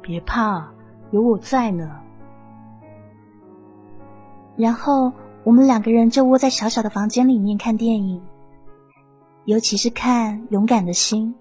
[0.00, 0.68] 别怕。”
[1.10, 1.90] 有我在呢，
[4.56, 8.22] 然后我们两个人就窝在小小的房间里面看电影，
[9.46, 11.34] 尤其是看《勇敢的心》。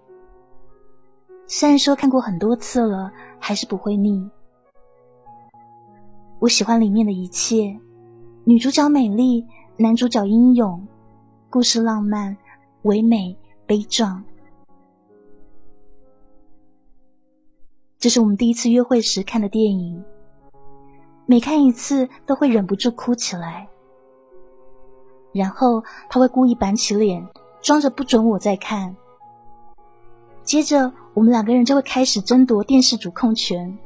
[1.47, 4.29] 虽然说看过很多次了，还是不会腻。
[6.39, 7.79] 我喜欢里面的一切：
[8.43, 10.85] 女主角美丽，男主角英勇，
[11.49, 12.35] 故事浪漫、
[12.81, 14.25] 唯美、悲壮。
[17.99, 20.03] 这是我们第一次约会时看的电影，
[21.25, 23.69] 每看一次都会忍不住哭起来。
[25.31, 27.25] 然后他会故意板起脸，
[27.63, 28.95] 装着不准我再看。
[30.43, 33.79] 接着我们两个人就会开始争夺电视主控权，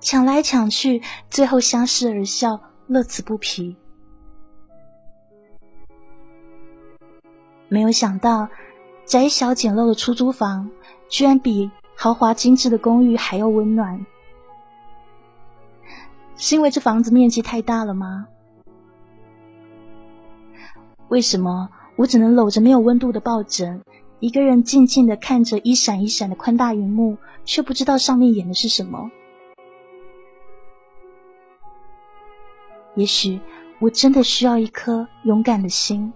[0.00, 3.76] 抢来抢去，最后相视而笑，乐此不疲。
[7.68, 8.48] 没有想到，
[9.06, 10.70] 窄小简陋的出租房
[11.08, 11.70] 居然比……
[11.96, 14.04] 豪华精致的公寓还要温暖，
[16.36, 18.26] 是因为这房子面积太大了吗？
[21.06, 23.82] 为什么我只能搂着没有温度的抱枕，
[24.20, 29.10] 一个人静静的看着一闪一闪的宽大荧幕，却不知道上面演的是什么？
[32.96, 33.40] 也许
[33.80, 36.12] 我真的需要一颗勇敢的心。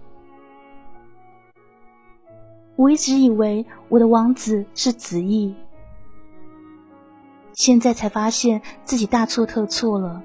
[2.75, 5.53] 我一直以为我的王子是子毅。
[7.51, 10.23] 现在才发现自己大错特错了。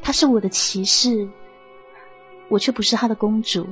[0.00, 1.28] 他是我的骑士，
[2.50, 3.64] 我却不是他的公主。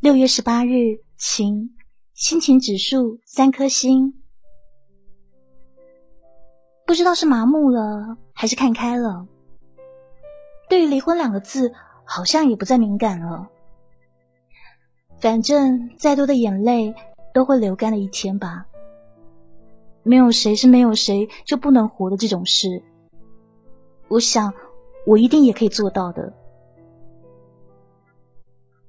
[0.00, 1.70] 六月十八日，晴，
[2.12, 4.22] 心情指数三颗星。
[6.86, 9.26] 不知道是麻木了，还是看开了。
[10.74, 11.72] 对于离婚两个字，
[12.04, 13.46] 好像也不再敏感了。
[15.20, 16.96] 反正再多的眼泪
[17.32, 18.66] 都会流干的一天吧。
[20.02, 22.82] 没有谁是没有谁就不能活的这种事，
[24.08, 24.52] 我想
[25.06, 26.32] 我一定也可以做到的。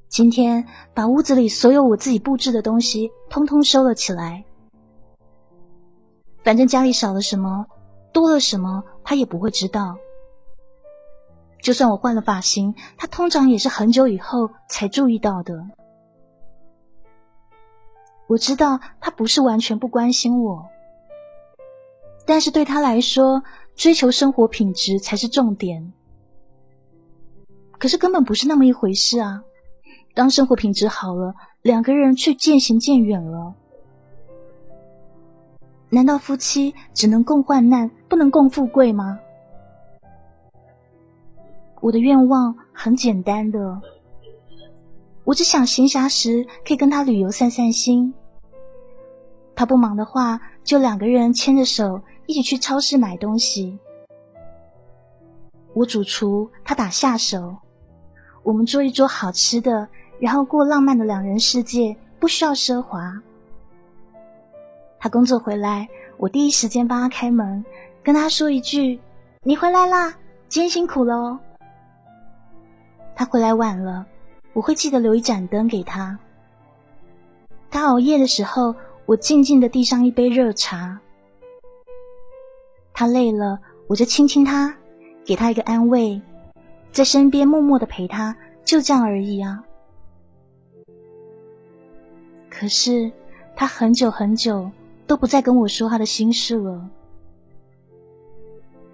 [0.07, 4.43] 今天把屋子里所有我自己布置的东西通通收了起来。
[6.43, 7.67] 反正家里少了什么。
[8.11, 9.95] 多了什么，他也不会知道。
[11.65, 15.65] 就算我换了发型，他通常也是很久以后才注意到的。
[18.27, 20.67] 我知道他不是完全不关心我，
[22.27, 23.41] 但是对他来说，
[23.75, 25.91] 追求生活品质才是重点。
[27.79, 29.43] 可是根本不是那么一回事啊！
[30.13, 33.55] 当生活品质好了，两个人却渐行渐远了。
[35.89, 39.19] 难道夫妻只能共患难，不能共富贵吗？
[41.85, 43.79] 我的愿望很简单的，
[45.23, 48.15] 我只想闲暇时可以跟他旅游散散心。
[49.55, 53.77] 他不忙的话，就两个人牵着手一起去超市买东西。
[55.75, 57.57] 我主厨，他打下手，
[58.41, 63.21] 我们做一桌好吃的，然后过浪漫的两人世界，不需要奢华。
[64.97, 67.63] 他工作回来，我第一时间帮他开门，
[68.01, 68.99] 跟他说一句
[69.45, 70.15] ：“你回来啦，
[70.49, 71.39] 今天辛苦了。”
[73.15, 74.05] 他回来晚了，
[74.53, 76.19] 我会记得留一盏灯给他。
[77.71, 80.99] 他熬夜的时候，我静静的递上一杯热茶，
[82.93, 84.75] 他累了，我就亲亲他，
[85.25, 86.21] 给他一个安慰，
[86.91, 89.63] 在身边默默的陪他，就这样而已啊。
[92.49, 93.11] 可是
[93.55, 94.71] 他很久很久
[95.07, 96.89] 都不再跟我说他的心事了，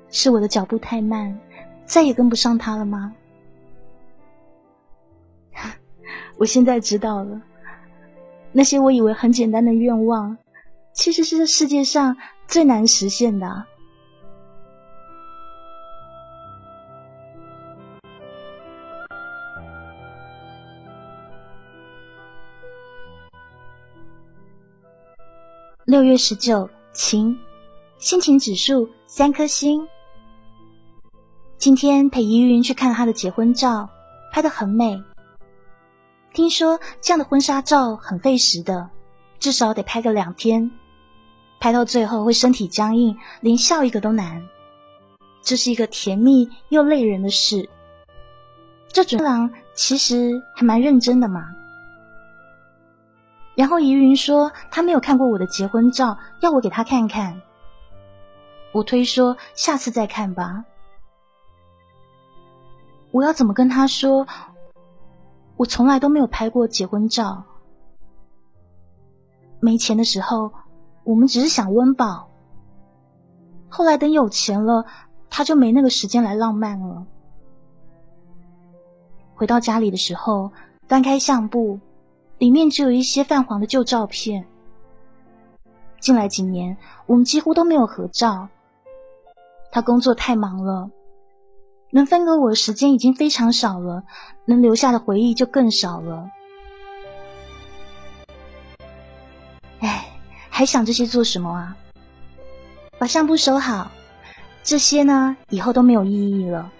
[0.09, 1.39] 是我的脚步太慢，
[1.86, 3.15] 再也跟不上他了吗？
[6.41, 7.39] 我现在知道了，
[8.51, 10.39] 那些我以为很简单的愿望，
[10.91, 12.17] 其实是这世界上
[12.47, 13.65] 最难实现的。
[25.85, 27.37] 六月十九，晴，
[27.99, 29.87] 心情指数三颗星。
[31.59, 33.87] 今天陪依云去看她的结婚照，
[34.31, 35.03] 拍的很美。
[36.34, 38.89] 听说这样的婚纱照很费时的，
[39.39, 40.71] 至少得拍个两天，
[41.59, 44.47] 拍到最后会身体僵硬，连笑一个都难。
[45.41, 47.69] 这是一个甜蜜又累人的事。
[48.88, 51.43] 这准郎其实还蛮认真的嘛。
[53.55, 57.41] 然后怡云说他没有看过我的结婚照，要我给他看看。
[58.71, 60.63] 我推说下次再看吧。
[63.11, 64.25] 我要怎么跟他说？
[65.62, 67.43] 我从来都没有拍过结婚照。
[69.59, 70.51] 没钱的时候，
[71.03, 72.32] 我们只是想温饱。
[73.70, 74.88] 后来等有钱了，
[75.30, 77.05] 他就没那个时间来浪漫了。
[79.36, 80.51] 回到家里的时候，
[80.88, 81.80] 翻开相簿。
[82.39, 84.47] 里面只有一些泛黄的旧照片。
[85.99, 88.49] 近来几年，我们几乎都没有合照。
[89.72, 90.89] 他工作太忙了，
[91.91, 94.03] 能分给我的时间已经非常少了，
[94.45, 96.29] 能留下的回忆就更少了。
[99.79, 100.05] 哎，
[100.49, 101.75] 还想这些做什么啊？
[102.97, 103.91] 把相簿收好，
[104.63, 106.71] 这些呢，以后都没有意义了。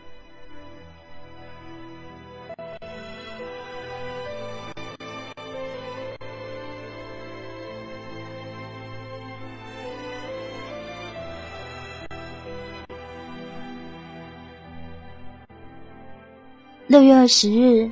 [16.92, 17.90] 六月二十日，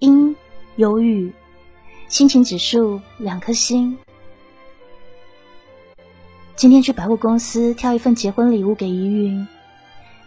[0.00, 0.34] 阴
[0.74, 1.32] 有雨，
[2.08, 3.96] 心情指数两颗星。
[6.56, 9.46] 今天去百货公司挑一份结婚礼物给怡云，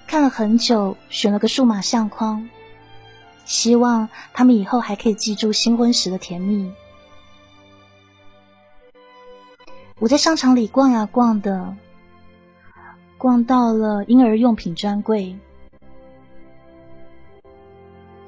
[0.07, 2.49] 看了很久，选了个数码相框，
[3.43, 6.71] 希望他们以后还可以记住新婚时的甜蜜。
[9.99, 11.75] 我在商场里逛呀逛的，
[13.17, 15.37] 逛到了婴儿用品专柜。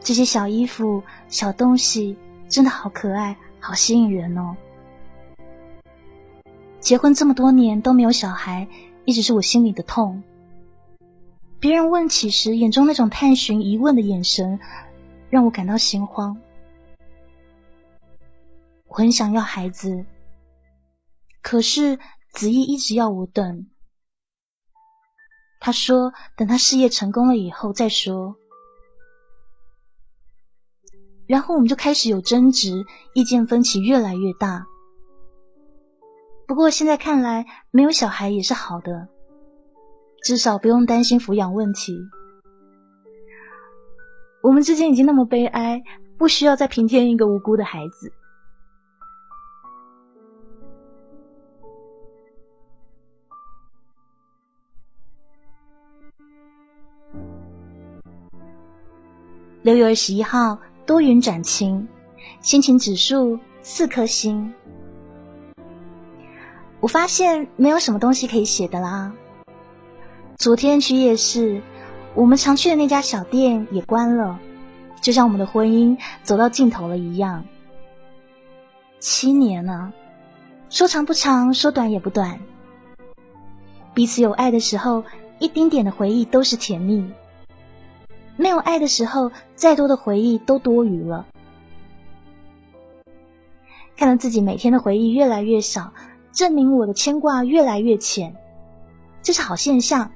[0.01, 4.55] 这些小衣服、小东西真的好可爱，好吸引人哦！
[6.79, 8.67] 结婚这么多年都没有小孩，
[9.05, 10.23] 一直是我心里的痛。
[11.59, 14.59] 别人问起时，眼中那种探寻、疑问的眼神，
[15.29, 16.39] 让我感到心慌。
[18.87, 20.05] 我很想要孩子，
[21.41, 21.99] 可是
[22.31, 23.67] 子毅一直要我等。
[25.59, 28.37] 他说，等他事业成功了以后再说。
[31.29, 34.65] 然后我们就开始有争执，意见分歧越来越大。
[36.47, 39.07] 不过现在看来，没有小孩也是好的，
[40.23, 41.99] 至少不用担心抚养问题。
[44.41, 45.83] 我们之间已经那么悲哀，
[46.17, 48.11] 不需要再平添一个无辜的孩子。
[59.61, 60.57] 六月二十一号。
[60.89, 61.87] 多云转晴，
[62.41, 64.55] 心情指数四颗星。
[66.79, 69.13] 我发现没有什么东西可以写的啦。
[70.35, 71.61] 昨天去夜市，
[72.15, 74.39] 我们常去的那家小店也关了，
[74.99, 77.45] 就像我们的婚姻走到尽头了一样。
[78.97, 79.93] 七年了，
[80.71, 82.39] 说长不长，说短也不短。
[83.93, 85.03] 彼此有爱的时候，
[85.37, 87.11] 一丁点的回忆都是甜蜜。
[88.39, 91.27] 没有爱的时候，再多的回忆都多余了。
[93.97, 95.93] 看到自己每天的回忆越来越少，
[96.31, 98.37] 证明我的牵挂越来越浅，
[99.21, 100.13] 这是好现象。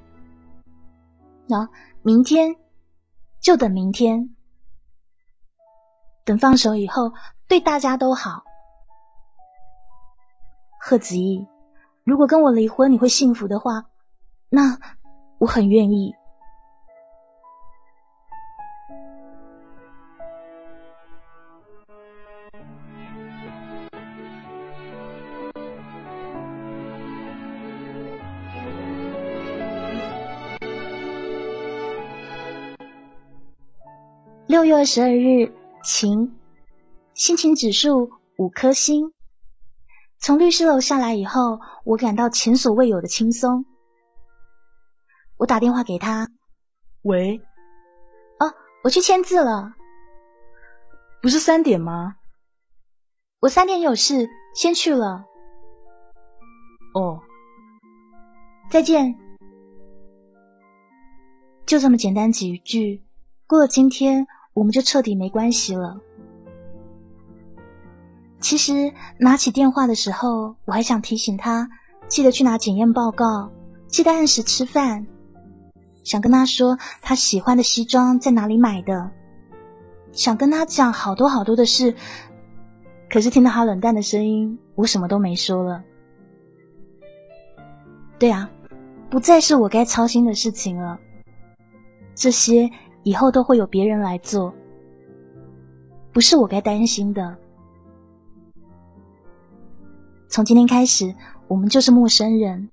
[1.47, 1.67] 那
[2.01, 2.55] 明天
[3.41, 4.33] 就等明天，
[6.23, 7.11] 等放手以后，
[7.49, 8.45] 对大家都好。
[10.79, 11.45] 贺子怡，
[12.05, 13.87] 如果跟我离婚你会幸福的话，
[14.47, 14.79] 那
[15.39, 16.15] 我很愿意。
[34.53, 35.51] 六月二十二日
[35.83, 36.39] 晴，
[37.15, 39.11] 心情指数五颗星。
[40.19, 43.65] 从律师楼下来以后，我感到前所未有的轻松。
[45.37, 46.29] 我打电话给他，
[47.01, 47.41] 喂，
[48.37, 49.73] 哦，我去签字了。
[51.19, 52.17] 不是三点吗？
[53.39, 55.25] 我三点有事，先去了。
[56.93, 57.21] 哦，
[58.69, 59.17] 再见。
[61.65, 63.01] 就这么简单几句，
[63.47, 65.99] 过了今天，我们就彻底没关系了。
[68.39, 71.69] 其实拿起电话的时候，我还想提醒他，
[72.07, 73.51] 记得去拿检验报告，
[73.87, 75.07] 记得按时吃饭。
[76.03, 79.11] 想跟他说他喜欢的西装在哪里买的，
[80.11, 81.95] 想跟他讲好多好多的事。
[83.09, 85.83] 可是听到他冷淡的声音，我什么都没说了。
[88.19, 88.49] 对啊，
[89.09, 90.99] 不再是我该操心的事情了。
[92.15, 92.69] 这些
[93.03, 94.53] 以后都会有别人来做，
[96.11, 97.37] 不是我该担心的。
[100.27, 101.13] 从今天开始，
[101.47, 102.69] 我们就是陌生人。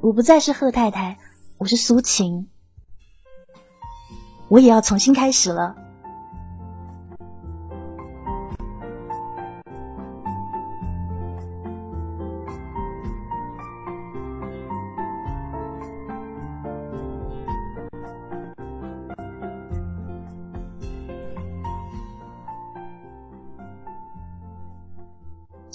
[0.00, 1.18] 我不再是贺太太，
[1.58, 2.48] 我是苏晴，
[4.48, 5.76] 我也要重新开始了。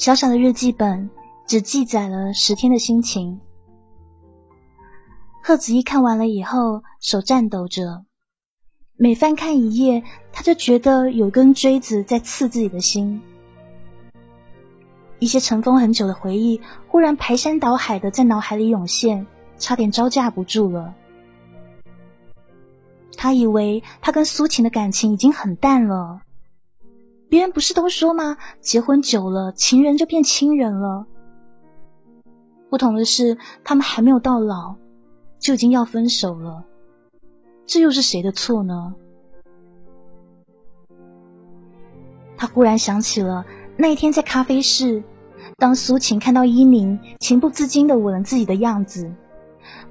[0.05, 1.09] 小小的日记本
[1.47, 3.41] 只记载了十天的心情。
[5.41, 8.05] 贺子怡看完了以后，手颤抖着，
[8.97, 13.19] 每翻看一页，他就觉得有根锥子在刺自己的心。
[15.17, 19.25] 一些尘封很久的回忆，忽然排山倒海的在脑海里涌现，
[19.57, 20.93] 差点招架不住了。
[23.17, 26.21] 他以为他跟苏晴的感情已经很淡了。
[27.29, 28.37] 别人不是都说吗？
[28.61, 31.05] 结婚久了，情人就变亲人了。
[32.69, 34.75] 不同的是，他们还没有到老，
[35.39, 36.65] 就已经要分手了。
[37.65, 38.95] 这又是谁的错呢？
[42.37, 43.45] 他忽然想起了
[43.77, 45.03] 那一天在咖啡室，
[45.57, 49.11] 当苏晴看到伊宁情不自禁的吻了自己的样子，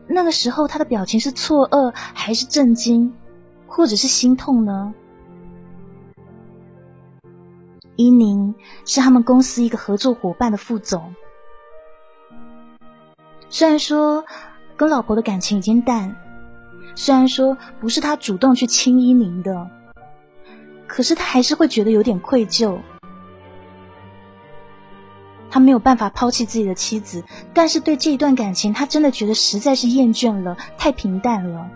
[0.07, 3.15] 那个时候他的表情是错愕，还是震惊，
[3.67, 4.95] 或者是心痛呢？
[7.97, 11.15] 伊宁是他们公司一个合作伙伴的副总，
[13.49, 14.25] 虽然说
[14.77, 16.17] 跟老婆的感情已经淡，
[16.95, 19.71] 虽然说不是他主动去亲伊宁的，
[20.87, 22.79] 可是他还是会觉得有点愧疚。
[25.51, 27.23] 他没有办法抛弃自己的妻子，
[27.53, 31.71] 但是对这一段感情，他真的觉得实在是厌倦了，太平淡了。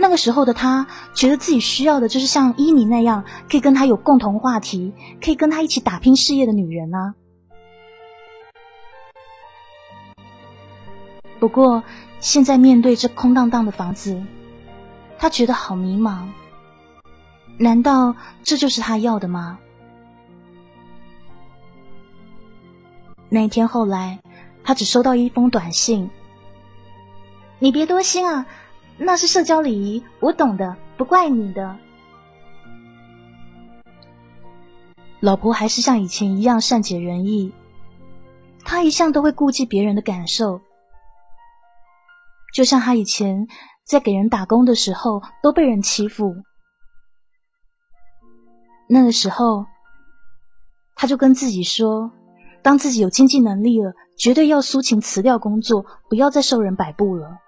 [0.00, 4.92] 那个时候的他，觉得自己需要的就是像伊妮那样，可以跟他有共同话题，
[5.22, 7.14] 可以跟他一起打拼事业的女人啊。
[11.38, 11.84] 不过
[12.18, 14.22] 现在面对这空荡荡的房子，
[15.18, 16.28] 他觉得好迷茫。
[17.58, 19.58] 难道这就是他要的吗？
[23.28, 24.20] 那一天后来，
[24.64, 26.10] 他只收到一封短信
[27.60, 28.46] ：“你别多心啊。”
[29.02, 31.78] 那是社交礼仪，我懂的，不怪你的。
[35.20, 37.52] 老婆还是像以前一样善解人意，
[38.62, 40.60] 她一向都会顾及别人的感受，
[42.54, 43.48] 就像她以前
[43.84, 46.36] 在给人打工的时候都被人欺负，
[48.86, 49.64] 那个时候，
[50.94, 52.12] 他就跟自己说，
[52.62, 57.38] 当自己有经济能力了，绝对要苏晴辞掉工作，不要再受人摆布了。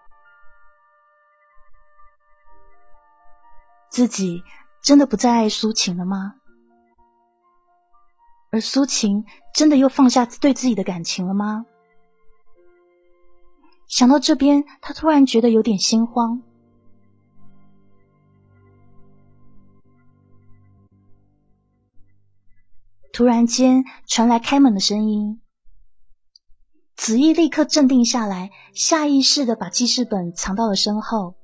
[3.92, 4.42] 自己
[4.82, 6.36] 真的不再爱苏晴了吗？
[8.50, 11.66] 而苏晴真的又放下对自己的感情了吗？
[13.86, 16.42] 想到这边，他突然觉得有点心慌。
[23.12, 25.42] 突然间传来开门的声音，
[26.96, 31.34] 子毅立刻镇定下来，下意识的把记事本藏到了身后。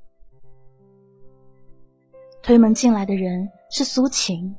[2.48, 4.56] 推门进来的人是苏晴。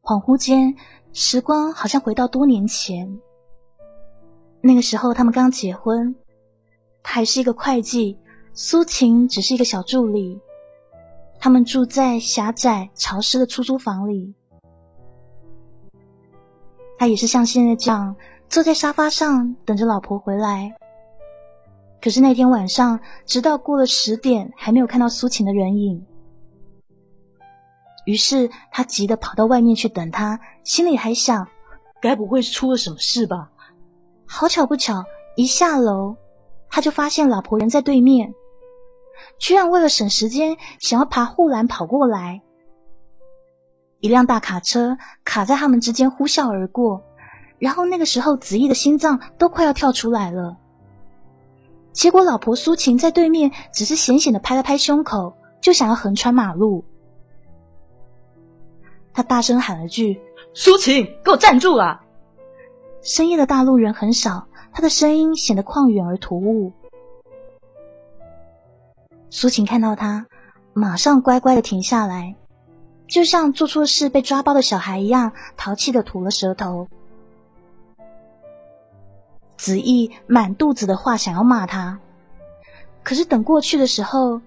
[0.00, 0.76] 恍惚间，
[1.12, 3.18] 时光好像回到多年前。
[4.60, 6.14] 那个时候，他们刚结婚，
[7.02, 8.16] 他还是一个会计，
[8.52, 10.40] 苏晴只是一个小助理。
[11.40, 14.36] 他们住在狭窄潮湿的出租房里。
[16.96, 18.14] 他也是像现在这样，
[18.48, 20.76] 坐在沙发上等着老婆回来。
[22.00, 26.06] 可是那天晚上，直到过了十点，还没有看到苏晴的人影。
[28.06, 31.48] 于是他急得跑到外面去等他，心里还想：
[32.00, 33.50] 该不会是出了什么事吧？
[34.26, 35.04] 好巧不巧，
[35.36, 36.16] 一下楼，
[36.70, 38.34] 他就发现老婆人在对面，
[39.38, 42.42] 居然为了省时间，想要爬护栏跑过来。
[44.00, 47.02] 一辆大卡车卡在他们之间，呼啸而过。
[47.58, 50.56] 然后那个时候，子毅的心脏都快要跳出来了。
[51.92, 56.84] 结果老婆苏晴在对面，只是险险的拍了拍胸口，就想要横穿马路。
[59.12, 60.20] 他大声喊了句
[60.54, 62.04] ：“苏晴，给我站住啊！”
[63.02, 66.72] 深夜的大陆人很少，他的声音显得旷远而突兀。
[69.30, 70.26] 苏晴看到他，
[70.72, 72.36] 马上乖乖的停下来，
[73.08, 76.86] 就像做错事被抓包的小孩一样，淘气的吐了舌头。
[79.58, 81.98] 子毅满肚子的话想要骂他，
[83.02, 84.40] 可是等过去的时候，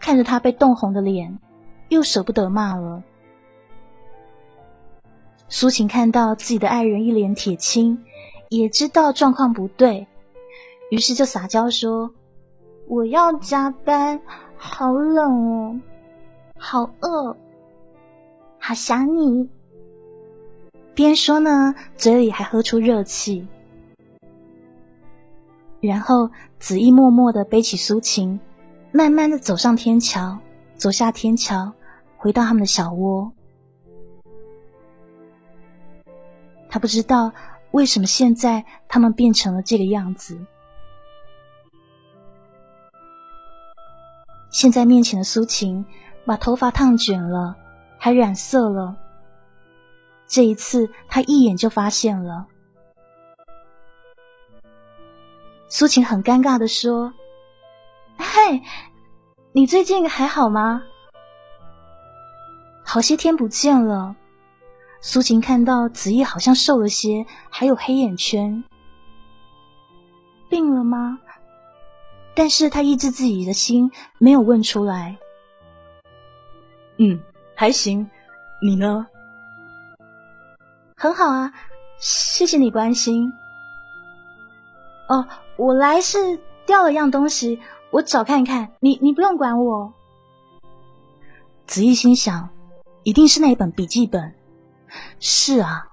[0.00, 1.38] 看着他被冻红的脸，
[1.88, 3.04] 又舍不得骂了。
[5.48, 8.04] 苏晴看到自己的爱人一脸铁青，
[8.48, 10.08] 也知道状况不对，
[10.90, 12.10] 于是就撒娇说
[12.88, 14.20] ：“我要加班，
[14.56, 15.80] 好冷哦，
[16.58, 17.36] 好饿，
[18.58, 19.48] 好想你。”
[20.92, 23.46] 边说呢，嘴里还喝出热气。
[25.86, 28.40] 然后子毅默默的背起苏晴，
[28.92, 30.38] 慢慢的走上天桥，
[30.76, 31.72] 走下天桥，
[32.16, 33.32] 回到他们的小窝。
[36.68, 37.32] 他不知道
[37.70, 40.38] 为什么现在他们变成了这个样子。
[44.50, 45.86] 现在面前的苏晴
[46.24, 47.56] 把头发烫卷了，
[47.98, 48.96] 还染色了。
[50.26, 52.46] 这一次他一眼就发现了。
[55.68, 57.12] 苏晴很尴尬的说
[58.16, 58.62] ：“嗨，
[59.52, 60.82] 你最近还好吗？
[62.84, 64.14] 好些天不见了。”
[65.02, 68.64] 苏晴看到子毅好像瘦了些，还有黑眼圈，
[70.48, 71.18] 病了吗？
[72.34, 75.18] 但是他抑制自己的心，没有问出来。
[76.98, 77.20] 嗯，
[77.54, 78.10] 还行。
[78.62, 79.06] 你呢？
[80.96, 81.52] 很好啊，
[81.98, 83.32] 谢谢你关心。
[85.08, 85.26] 哦。
[85.56, 88.72] 我来是掉了样东西，我找看看。
[88.80, 89.94] 你你不用管我。
[91.66, 92.50] 子怡心想，
[93.02, 94.34] 一定是那一本笔记本。
[95.18, 95.88] 是啊。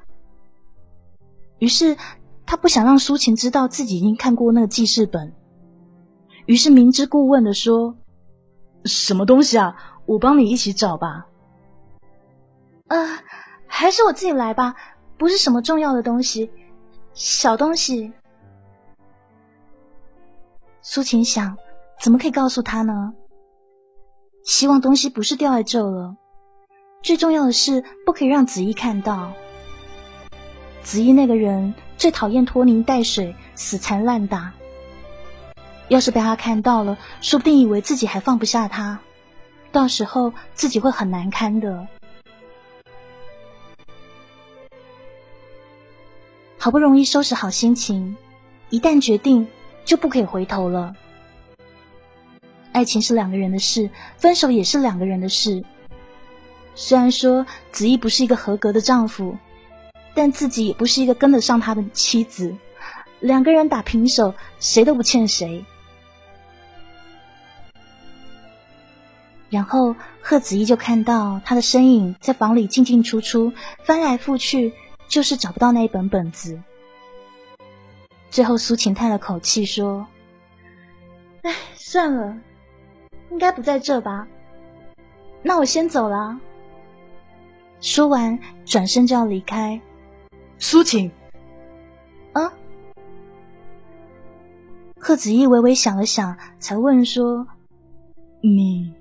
[1.59, 1.97] 于是
[2.45, 5.33] 他不想让苏晴知道自己已经看过那个记事本，
[6.45, 7.95] 于是明知故问的说
[8.83, 9.75] ：“什么东西啊？
[10.05, 11.27] 我帮你一起找吧。”
[12.89, 13.19] 呃，
[13.65, 14.75] 还是我自己来吧，
[15.17, 16.51] 不是什么重要的东西，
[17.13, 18.11] 小东西。
[20.85, 21.57] 苏晴想，
[22.01, 23.13] 怎么可以告诉他呢？
[24.43, 26.17] 希望东西不是掉在这了。
[27.01, 29.31] 最重要的是，不可以让子怡看到。
[30.81, 34.51] 子怡那个人最讨厌拖泥带水、死缠烂打。
[35.87, 38.99] 要是被他看到了，说不定以为自己还放不下他，
[39.71, 41.87] 到时候自己会很难堪的。
[46.57, 48.17] 好不容易收拾好心情，
[48.69, 49.47] 一旦决定。
[49.85, 50.95] 就不可以回头了。
[52.71, 55.63] 爱情是两个人的事，分手也是两个人的事。
[56.75, 59.37] 虽然说子怡不是一个合格的丈夫，
[60.15, 62.55] 但自己也不是一个跟得上他的妻子。
[63.19, 65.65] 两个人打平手，谁都不欠谁。
[69.49, 73.53] 然后贺子怡就看到他的身影在房里进进出出，
[73.83, 74.73] 翻来覆去，
[75.07, 76.59] 就是找不到那一本本子。
[78.33, 80.07] 最后，苏晴叹了口气说
[81.45, 82.35] ：“哎，算了，
[83.29, 84.27] 应该不在这吧？
[85.43, 86.39] 那我先走了。”
[87.79, 89.79] 说完，转身就要离开。
[90.57, 91.11] 苏晴，
[92.31, 92.51] 啊？
[94.99, 97.45] 贺子毅微微想了想，才问说
[98.41, 98.95] ：“你，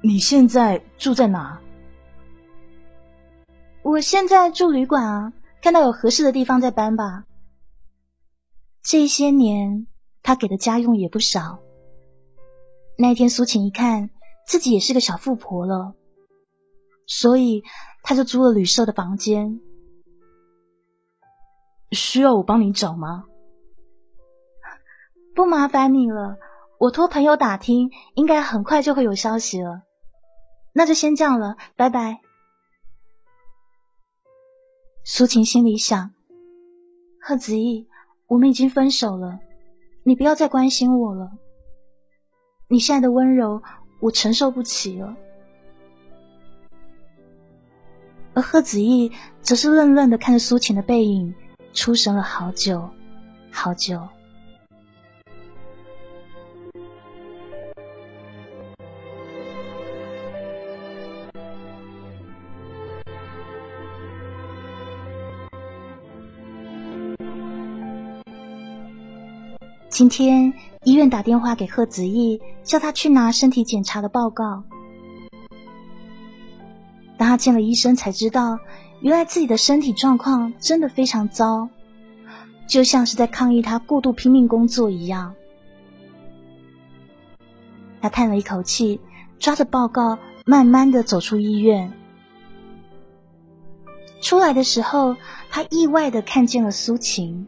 [0.00, 1.60] 你现在住在哪？”
[3.82, 7.24] 我现在住旅馆啊，看到有合适的地方再搬吧。
[8.88, 9.88] 这些年，
[10.22, 11.58] 他给的家用也不少。
[12.96, 14.10] 那天苏晴一看
[14.46, 15.96] 自己也是个小富婆了，
[17.04, 17.64] 所以
[18.04, 19.60] 他就租了旅社的房间。
[21.90, 23.24] 需要我帮你找吗？
[25.34, 26.36] 不麻烦你了，
[26.78, 29.82] 我托朋友打听，应该很快就会有消息了。
[30.72, 32.20] 那就先这样了，拜拜。
[35.04, 36.12] 苏晴心里想：
[37.20, 37.88] 贺子毅。
[38.26, 39.38] 我们已经分手了，
[40.02, 41.30] 你不要再关心我了。
[42.68, 43.62] 你现在的温柔，
[44.00, 45.16] 我承受不起了。
[48.34, 51.34] 而贺子毅则是愣愣的看着苏晴的背影，
[51.72, 52.90] 出神了好久，
[53.50, 54.08] 好久。
[69.96, 70.52] 今天
[70.84, 74.62] 医院打电话给贺子毅，叫他去拿身体检查的报告。
[77.16, 78.58] 当他见了医生，才知道
[79.00, 81.70] 原来自己的身体状况真的非常糟，
[82.68, 85.34] 就像是在抗议他过度拼命工作一样。
[88.02, 89.00] 他叹了一口气，
[89.38, 91.90] 抓着报告，慢慢的走出医院。
[94.20, 95.16] 出来的时候，
[95.48, 97.46] 他意外的看见了苏晴。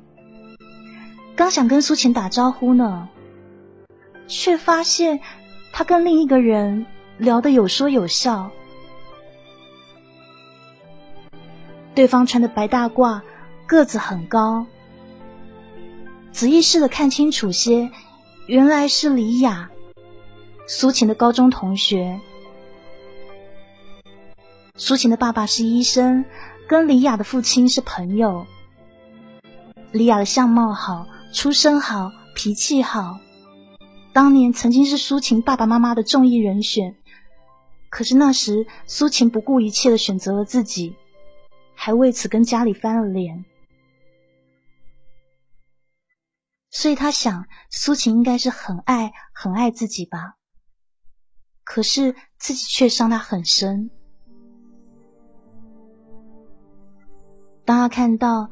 [1.39, 3.09] 刚想跟苏晴打招呼呢，
[4.27, 5.21] 却发现
[5.73, 6.85] 他跟另一个人
[7.17, 8.51] 聊得有说有笑。
[11.95, 13.21] 对方穿的白大褂，
[13.67, 14.67] 个子很高。
[16.33, 17.89] 仔细试着看清楚些，
[18.49, 19.71] 原来是李雅，
[20.67, 22.19] 苏晴的高中同学。
[24.75, 26.25] 苏晴的爸爸是医生，
[26.67, 28.45] 跟李雅的父亲是朋友。
[29.93, 31.07] 李雅的相貌好。
[31.31, 33.21] 出身好，脾气好，
[34.13, 36.97] 当年曾经是苏晴爸爸妈妈的中意人选。
[37.91, 40.97] 可是那时苏晴不顾一切的选择了自己，
[41.75, 43.45] 还为此跟家里翻了脸。
[46.71, 50.37] 所以他想，苏晴应该是很爱很爱自己吧。
[51.63, 53.91] 可是自己却伤他很深。
[57.65, 58.51] 当他看到。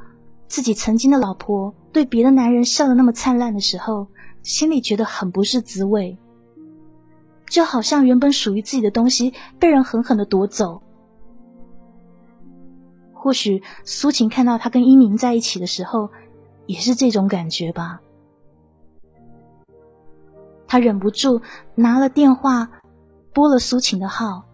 [0.49, 4.07] 自己曾经的老婆对别的男人笑得那么灿烂的时候，
[4.43, 6.19] 心里觉得很不是滋味，
[7.49, 10.83] 就好像原本属于自己的东西被人狠狠的夺走。
[13.13, 16.11] 或许苏晴看到他跟一明在一起的时候，
[16.67, 18.01] 也是这种感觉吧。
[20.69, 21.43] 他忍不住
[21.75, 22.71] 拿了电话
[23.33, 24.45] 拨了苏晴的号，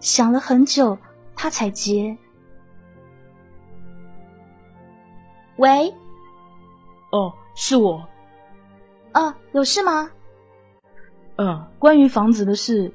[0.00, 0.96] 想了很久，
[1.36, 2.16] 他才接。
[5.58, 5.92] 喂，
[7.10, 8.08] 哦，是我。
[9.12, 10.10] 哦，有事吗？
[11.36, 12.94] 嗯，关于房子的事。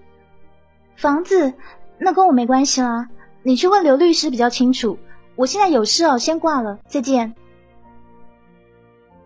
[0.96, 1.54] 房子？
[2.00, 3.10] 那跟我没关系啦，
[3.44, 4.98] 你去问刘律师比较清楚。
[5.36, 7.36] 我现在有事哦，先挂了，再见。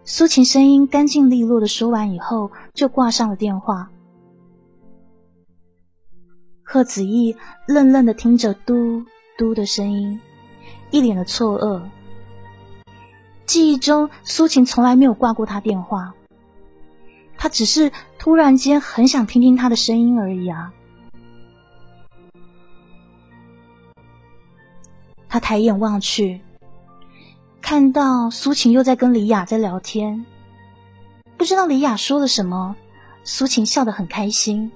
[0.04, 3.92] 苏晴声音干净利落的说完以后，就挂上了电话。
[6.64, 7.36] 贺子毅
[7.68, 9.06] 愣愣的听着嘟
[9.38, 10.20] 嘟的声音，
[10.90, 11.82] 一脸的错愕。
[13.48, 16.14] 记忆中，苏晴从来没有挂过他电话。
[17.38, 20.74] 他只是突然间很想听听他的声音而已啊。
[25.30, 26.42] 他抬眼望去，
[27.62, 30.26] 看到苏晴又在跟李雅在聊天。
[31.38, 32.76] 不知道李雅说了什么，
[33.24, 34.72] 苏晴笑得很开心。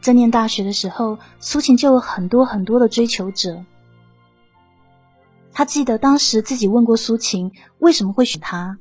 [0.00, 3.64] 在念大学的时候，苏晴就有很多很多的追求者。
[5.56, 8.78] 他记得当时自己问过苏晴为什么会选他，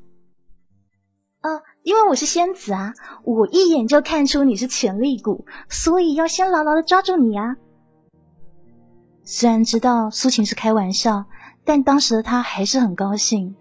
[1.40, 1.50] 啊，
[1.84, 7.56] 因为我是仙子啊，我一眼就看出你是潜力股，所以要先牢牢的抓住你啊。
[9.24, 11.24] 虽然知道苏晴是开玩笑，
[11.64, 13.56] 但当时的他还是很高兴。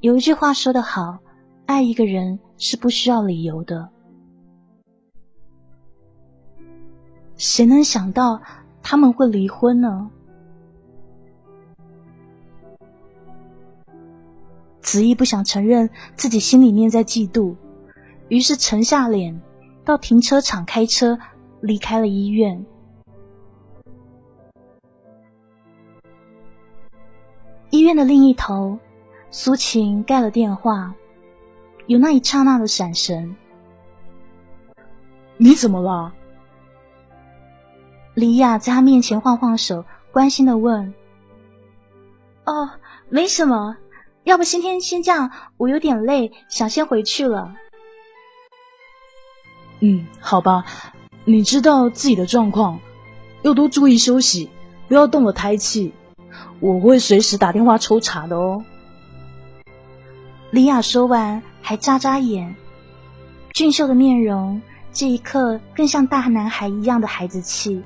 [0.00, 1.18] 有一句话说得好，
[1.66, 3.90] 爱一个人是不需要理由的。
[7.36, 8.40] 谁能想到
[8.82, 10.10] 他们会离婚呢？
[14.82, 17.54] 子怡不想承认自己心里面在嫉妒，
[18.28, 19.40] 于是沉下脸，
[19.84, 21.18] 到停车场开车
[21.60, 22.66] 离开了医院。
[27.70, 28.78] 医院的另一头，
[29.30, 30.94] 苏晴盖了电话，
[31.86, 33.36] 有那一刹那的闪神。
[35.38, 36.12] 你怎么了？
[38.14, 40.92] 李亚在他面前晃晃手，关心的问
[42.44, 42.68] ：“哦，
[43.08, 43.78] 没什么。”
[44.24, 47.54] 要不今天先这样，我有点累，想先回去了。
[49.80, 50.64] 嗯，好吧，
[51.24, 52.78] 你知道自己的状况，
[53.42, 54.48] 要多注意休息，
[54.86, 55.92] 不要动了胎气。
[56.60, 58.64] 我会随时打电话抽查的哦。
[60.52, 62.54] 李雅说完，还眨眨眼，
[63.52, 64.62] 俊秀的面容
[64.92, 67.82] 这一刻更像大男孩一样的孩子气。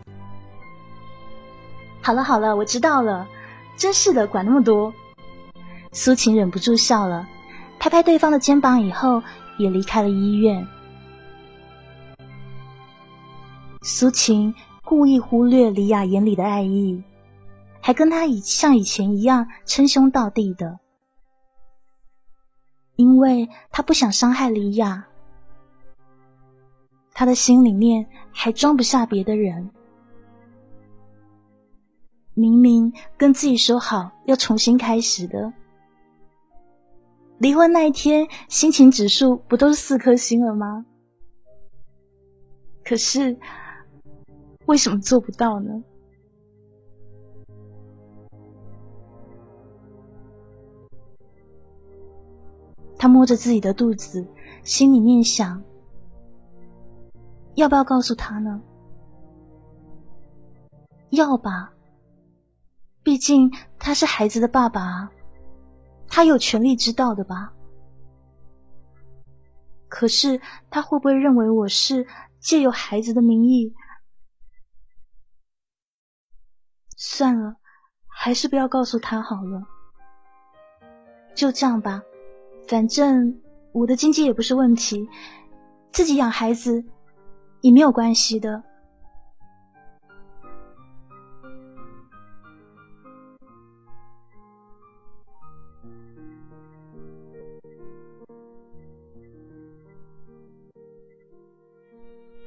[2.03, 3.27] 好了好了，我知道了，
[3.79, 4.93] 真是的，管那么多。
[5.97, 7.27] 苏晴忍不住笑了，
[7.79, 9.23] 拍拍对方的肩膀以后，
[9.57, 10.69] 也离开了医院。
[13.81, 17.03] 苏晴故意忽略李雅眼里的爱意，
[17.81, 20.79] 还跟他以像以前一样称兄道弟的，
[22.97, 25.07] 因为他不想伤害李雅，
[27.15, 29.71] 他的心里面还装不下别的人。
[32.35, 35.55] 明明跟自己说好要重新开始的，
[37.39, 40.87] 离婚那一天心情指数不都是四颗星了吗？
[42.85, 43.39] 可是
[44.65, 45.83] 为什么做不到呢？
[52.99, 54.27] 他摸着自己的肚子，
[54.63, 55.63] 心里面想：
[57.55, 58.63] 要不要告诉他呢？
[61.11, 61.75] 要吧。
[63.03, 65.13] 毕竟他是孩子的爸爸啊，
[66.09, 67.53] 他有权利知道的吧？
[69.89, 70.41] 可是
[70.71, 72.07] 他会不会认为我是
[72.41, 73.75] 借由孩子的名义？
[76.97, 77.57] 算了，
[78.07, 79.63] 还是不要告诉他好了。
[81.35, 82.03] 就这样吧，
[82.67, 83.41] 反正
[83.73, 85.09] 我的经济也不是问题，
[85.93, 86.85] 自己养孩子
[87.61, 88.65] 也没有关系的。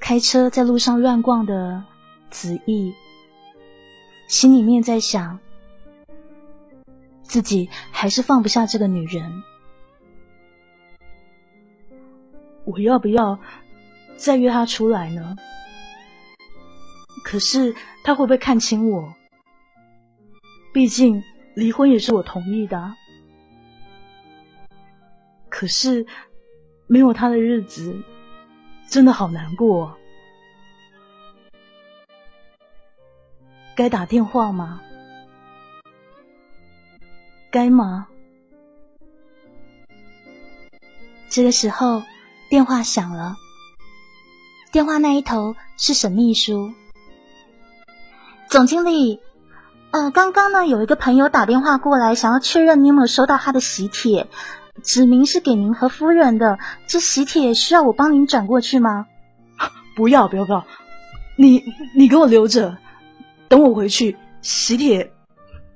[0.10, 1.84] 开车在路上乱逛的
[2.32, 2.96] 子毅，
[4.28, 5.38] 心里面在想，
[7.22, 9.44] 自己还是放不下这个女人。
[12.66, 13.40] 我要不要
[14.18, 15.36] 再约她出来呢？
[17.24, 19.14] 可是她会不会看清我？
[20.74, 22.96] 毕竟离婚也是我同意的。
[25.50, 26.08] 可是
[26.88, 28.02] 没有她的日子，
[28.90, 29.98] 真的好难过。
[33.76, 34.82] 该打电话吗？
[37.52, 38.08] 该吗？
[41.30, 42.04] 这个时候
[42.50, 43.36] 电话响了，
[44.72, 46.74] 电话那一头是沈秘书。
[48.50, 49.22] 总经理，
[49.92, 54.28] 呃，刚刚呢有一个朋友打电话过来，想要确认你有没有收到他的喜帖，
[54.80, 56.58] 指明是给您和夫人的。
[56.88, 59.08] 这喜帖需要我帮您转过去吗？
[59.96, 60.66] 不要，不要，不要，
[61.36, 61.64] 你
[61.96, 62.78] 你给我留着。
[63.48, 65.12] 等我回去，喜帖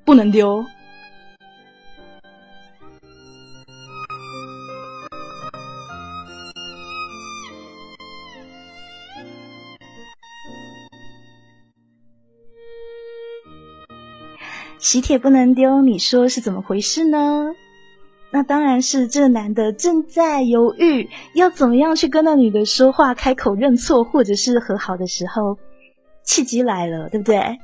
[0.04, 0.64] 不能丢。
[14.78, 17.54] 喜帖不能丢，你说是怎么回事呢？
[18.34, 25.56] 那当然是这男的正在犹豫，要怎么样去跟那女的说话、开口认错，或者是和好的时候。
[26.24, 27.60] 契机来了，对不对？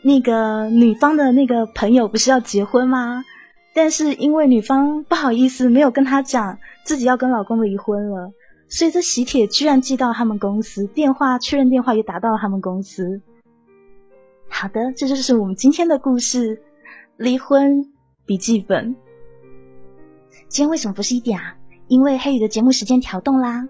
[0.00, 3.22] 那个女方的那个朋友不是要结婚吗？
[3.74, 8.32] 但是因为女方不好意思，没有跟他讲自己要跟老公离婚了，
[8.70, 13.20] 所以这喜帖居然寄到他们公司，电话确认电话也打到了他们公司。
[14.48, 16.62] 好的，这就是我们今天的故事——
[17.18, 17.92] 离婚
[18.24, 18.96] 笔记本。
[20.48, 21.56] 今天为什么不是一点啊？
[21.86, 23.68] 因为黑雨的节目时间调动啦。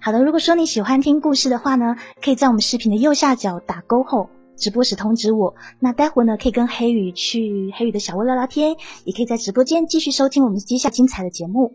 [0.00, 5.54] 好的，如果说你喜欢听故事的话呢，可以在我们视频的右下角打勾后，直播时通知我。
[5.78, 11.74] 那待会呢，可以跟黑雨去黑雨的小窝聊聊天，也可以在直播间继续收听我们接下精彩的节目。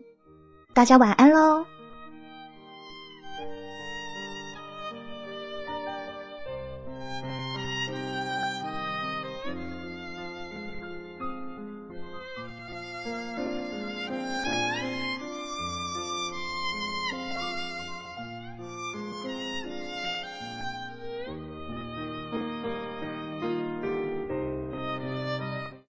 [0.74, 1.77] 大家晚安喽。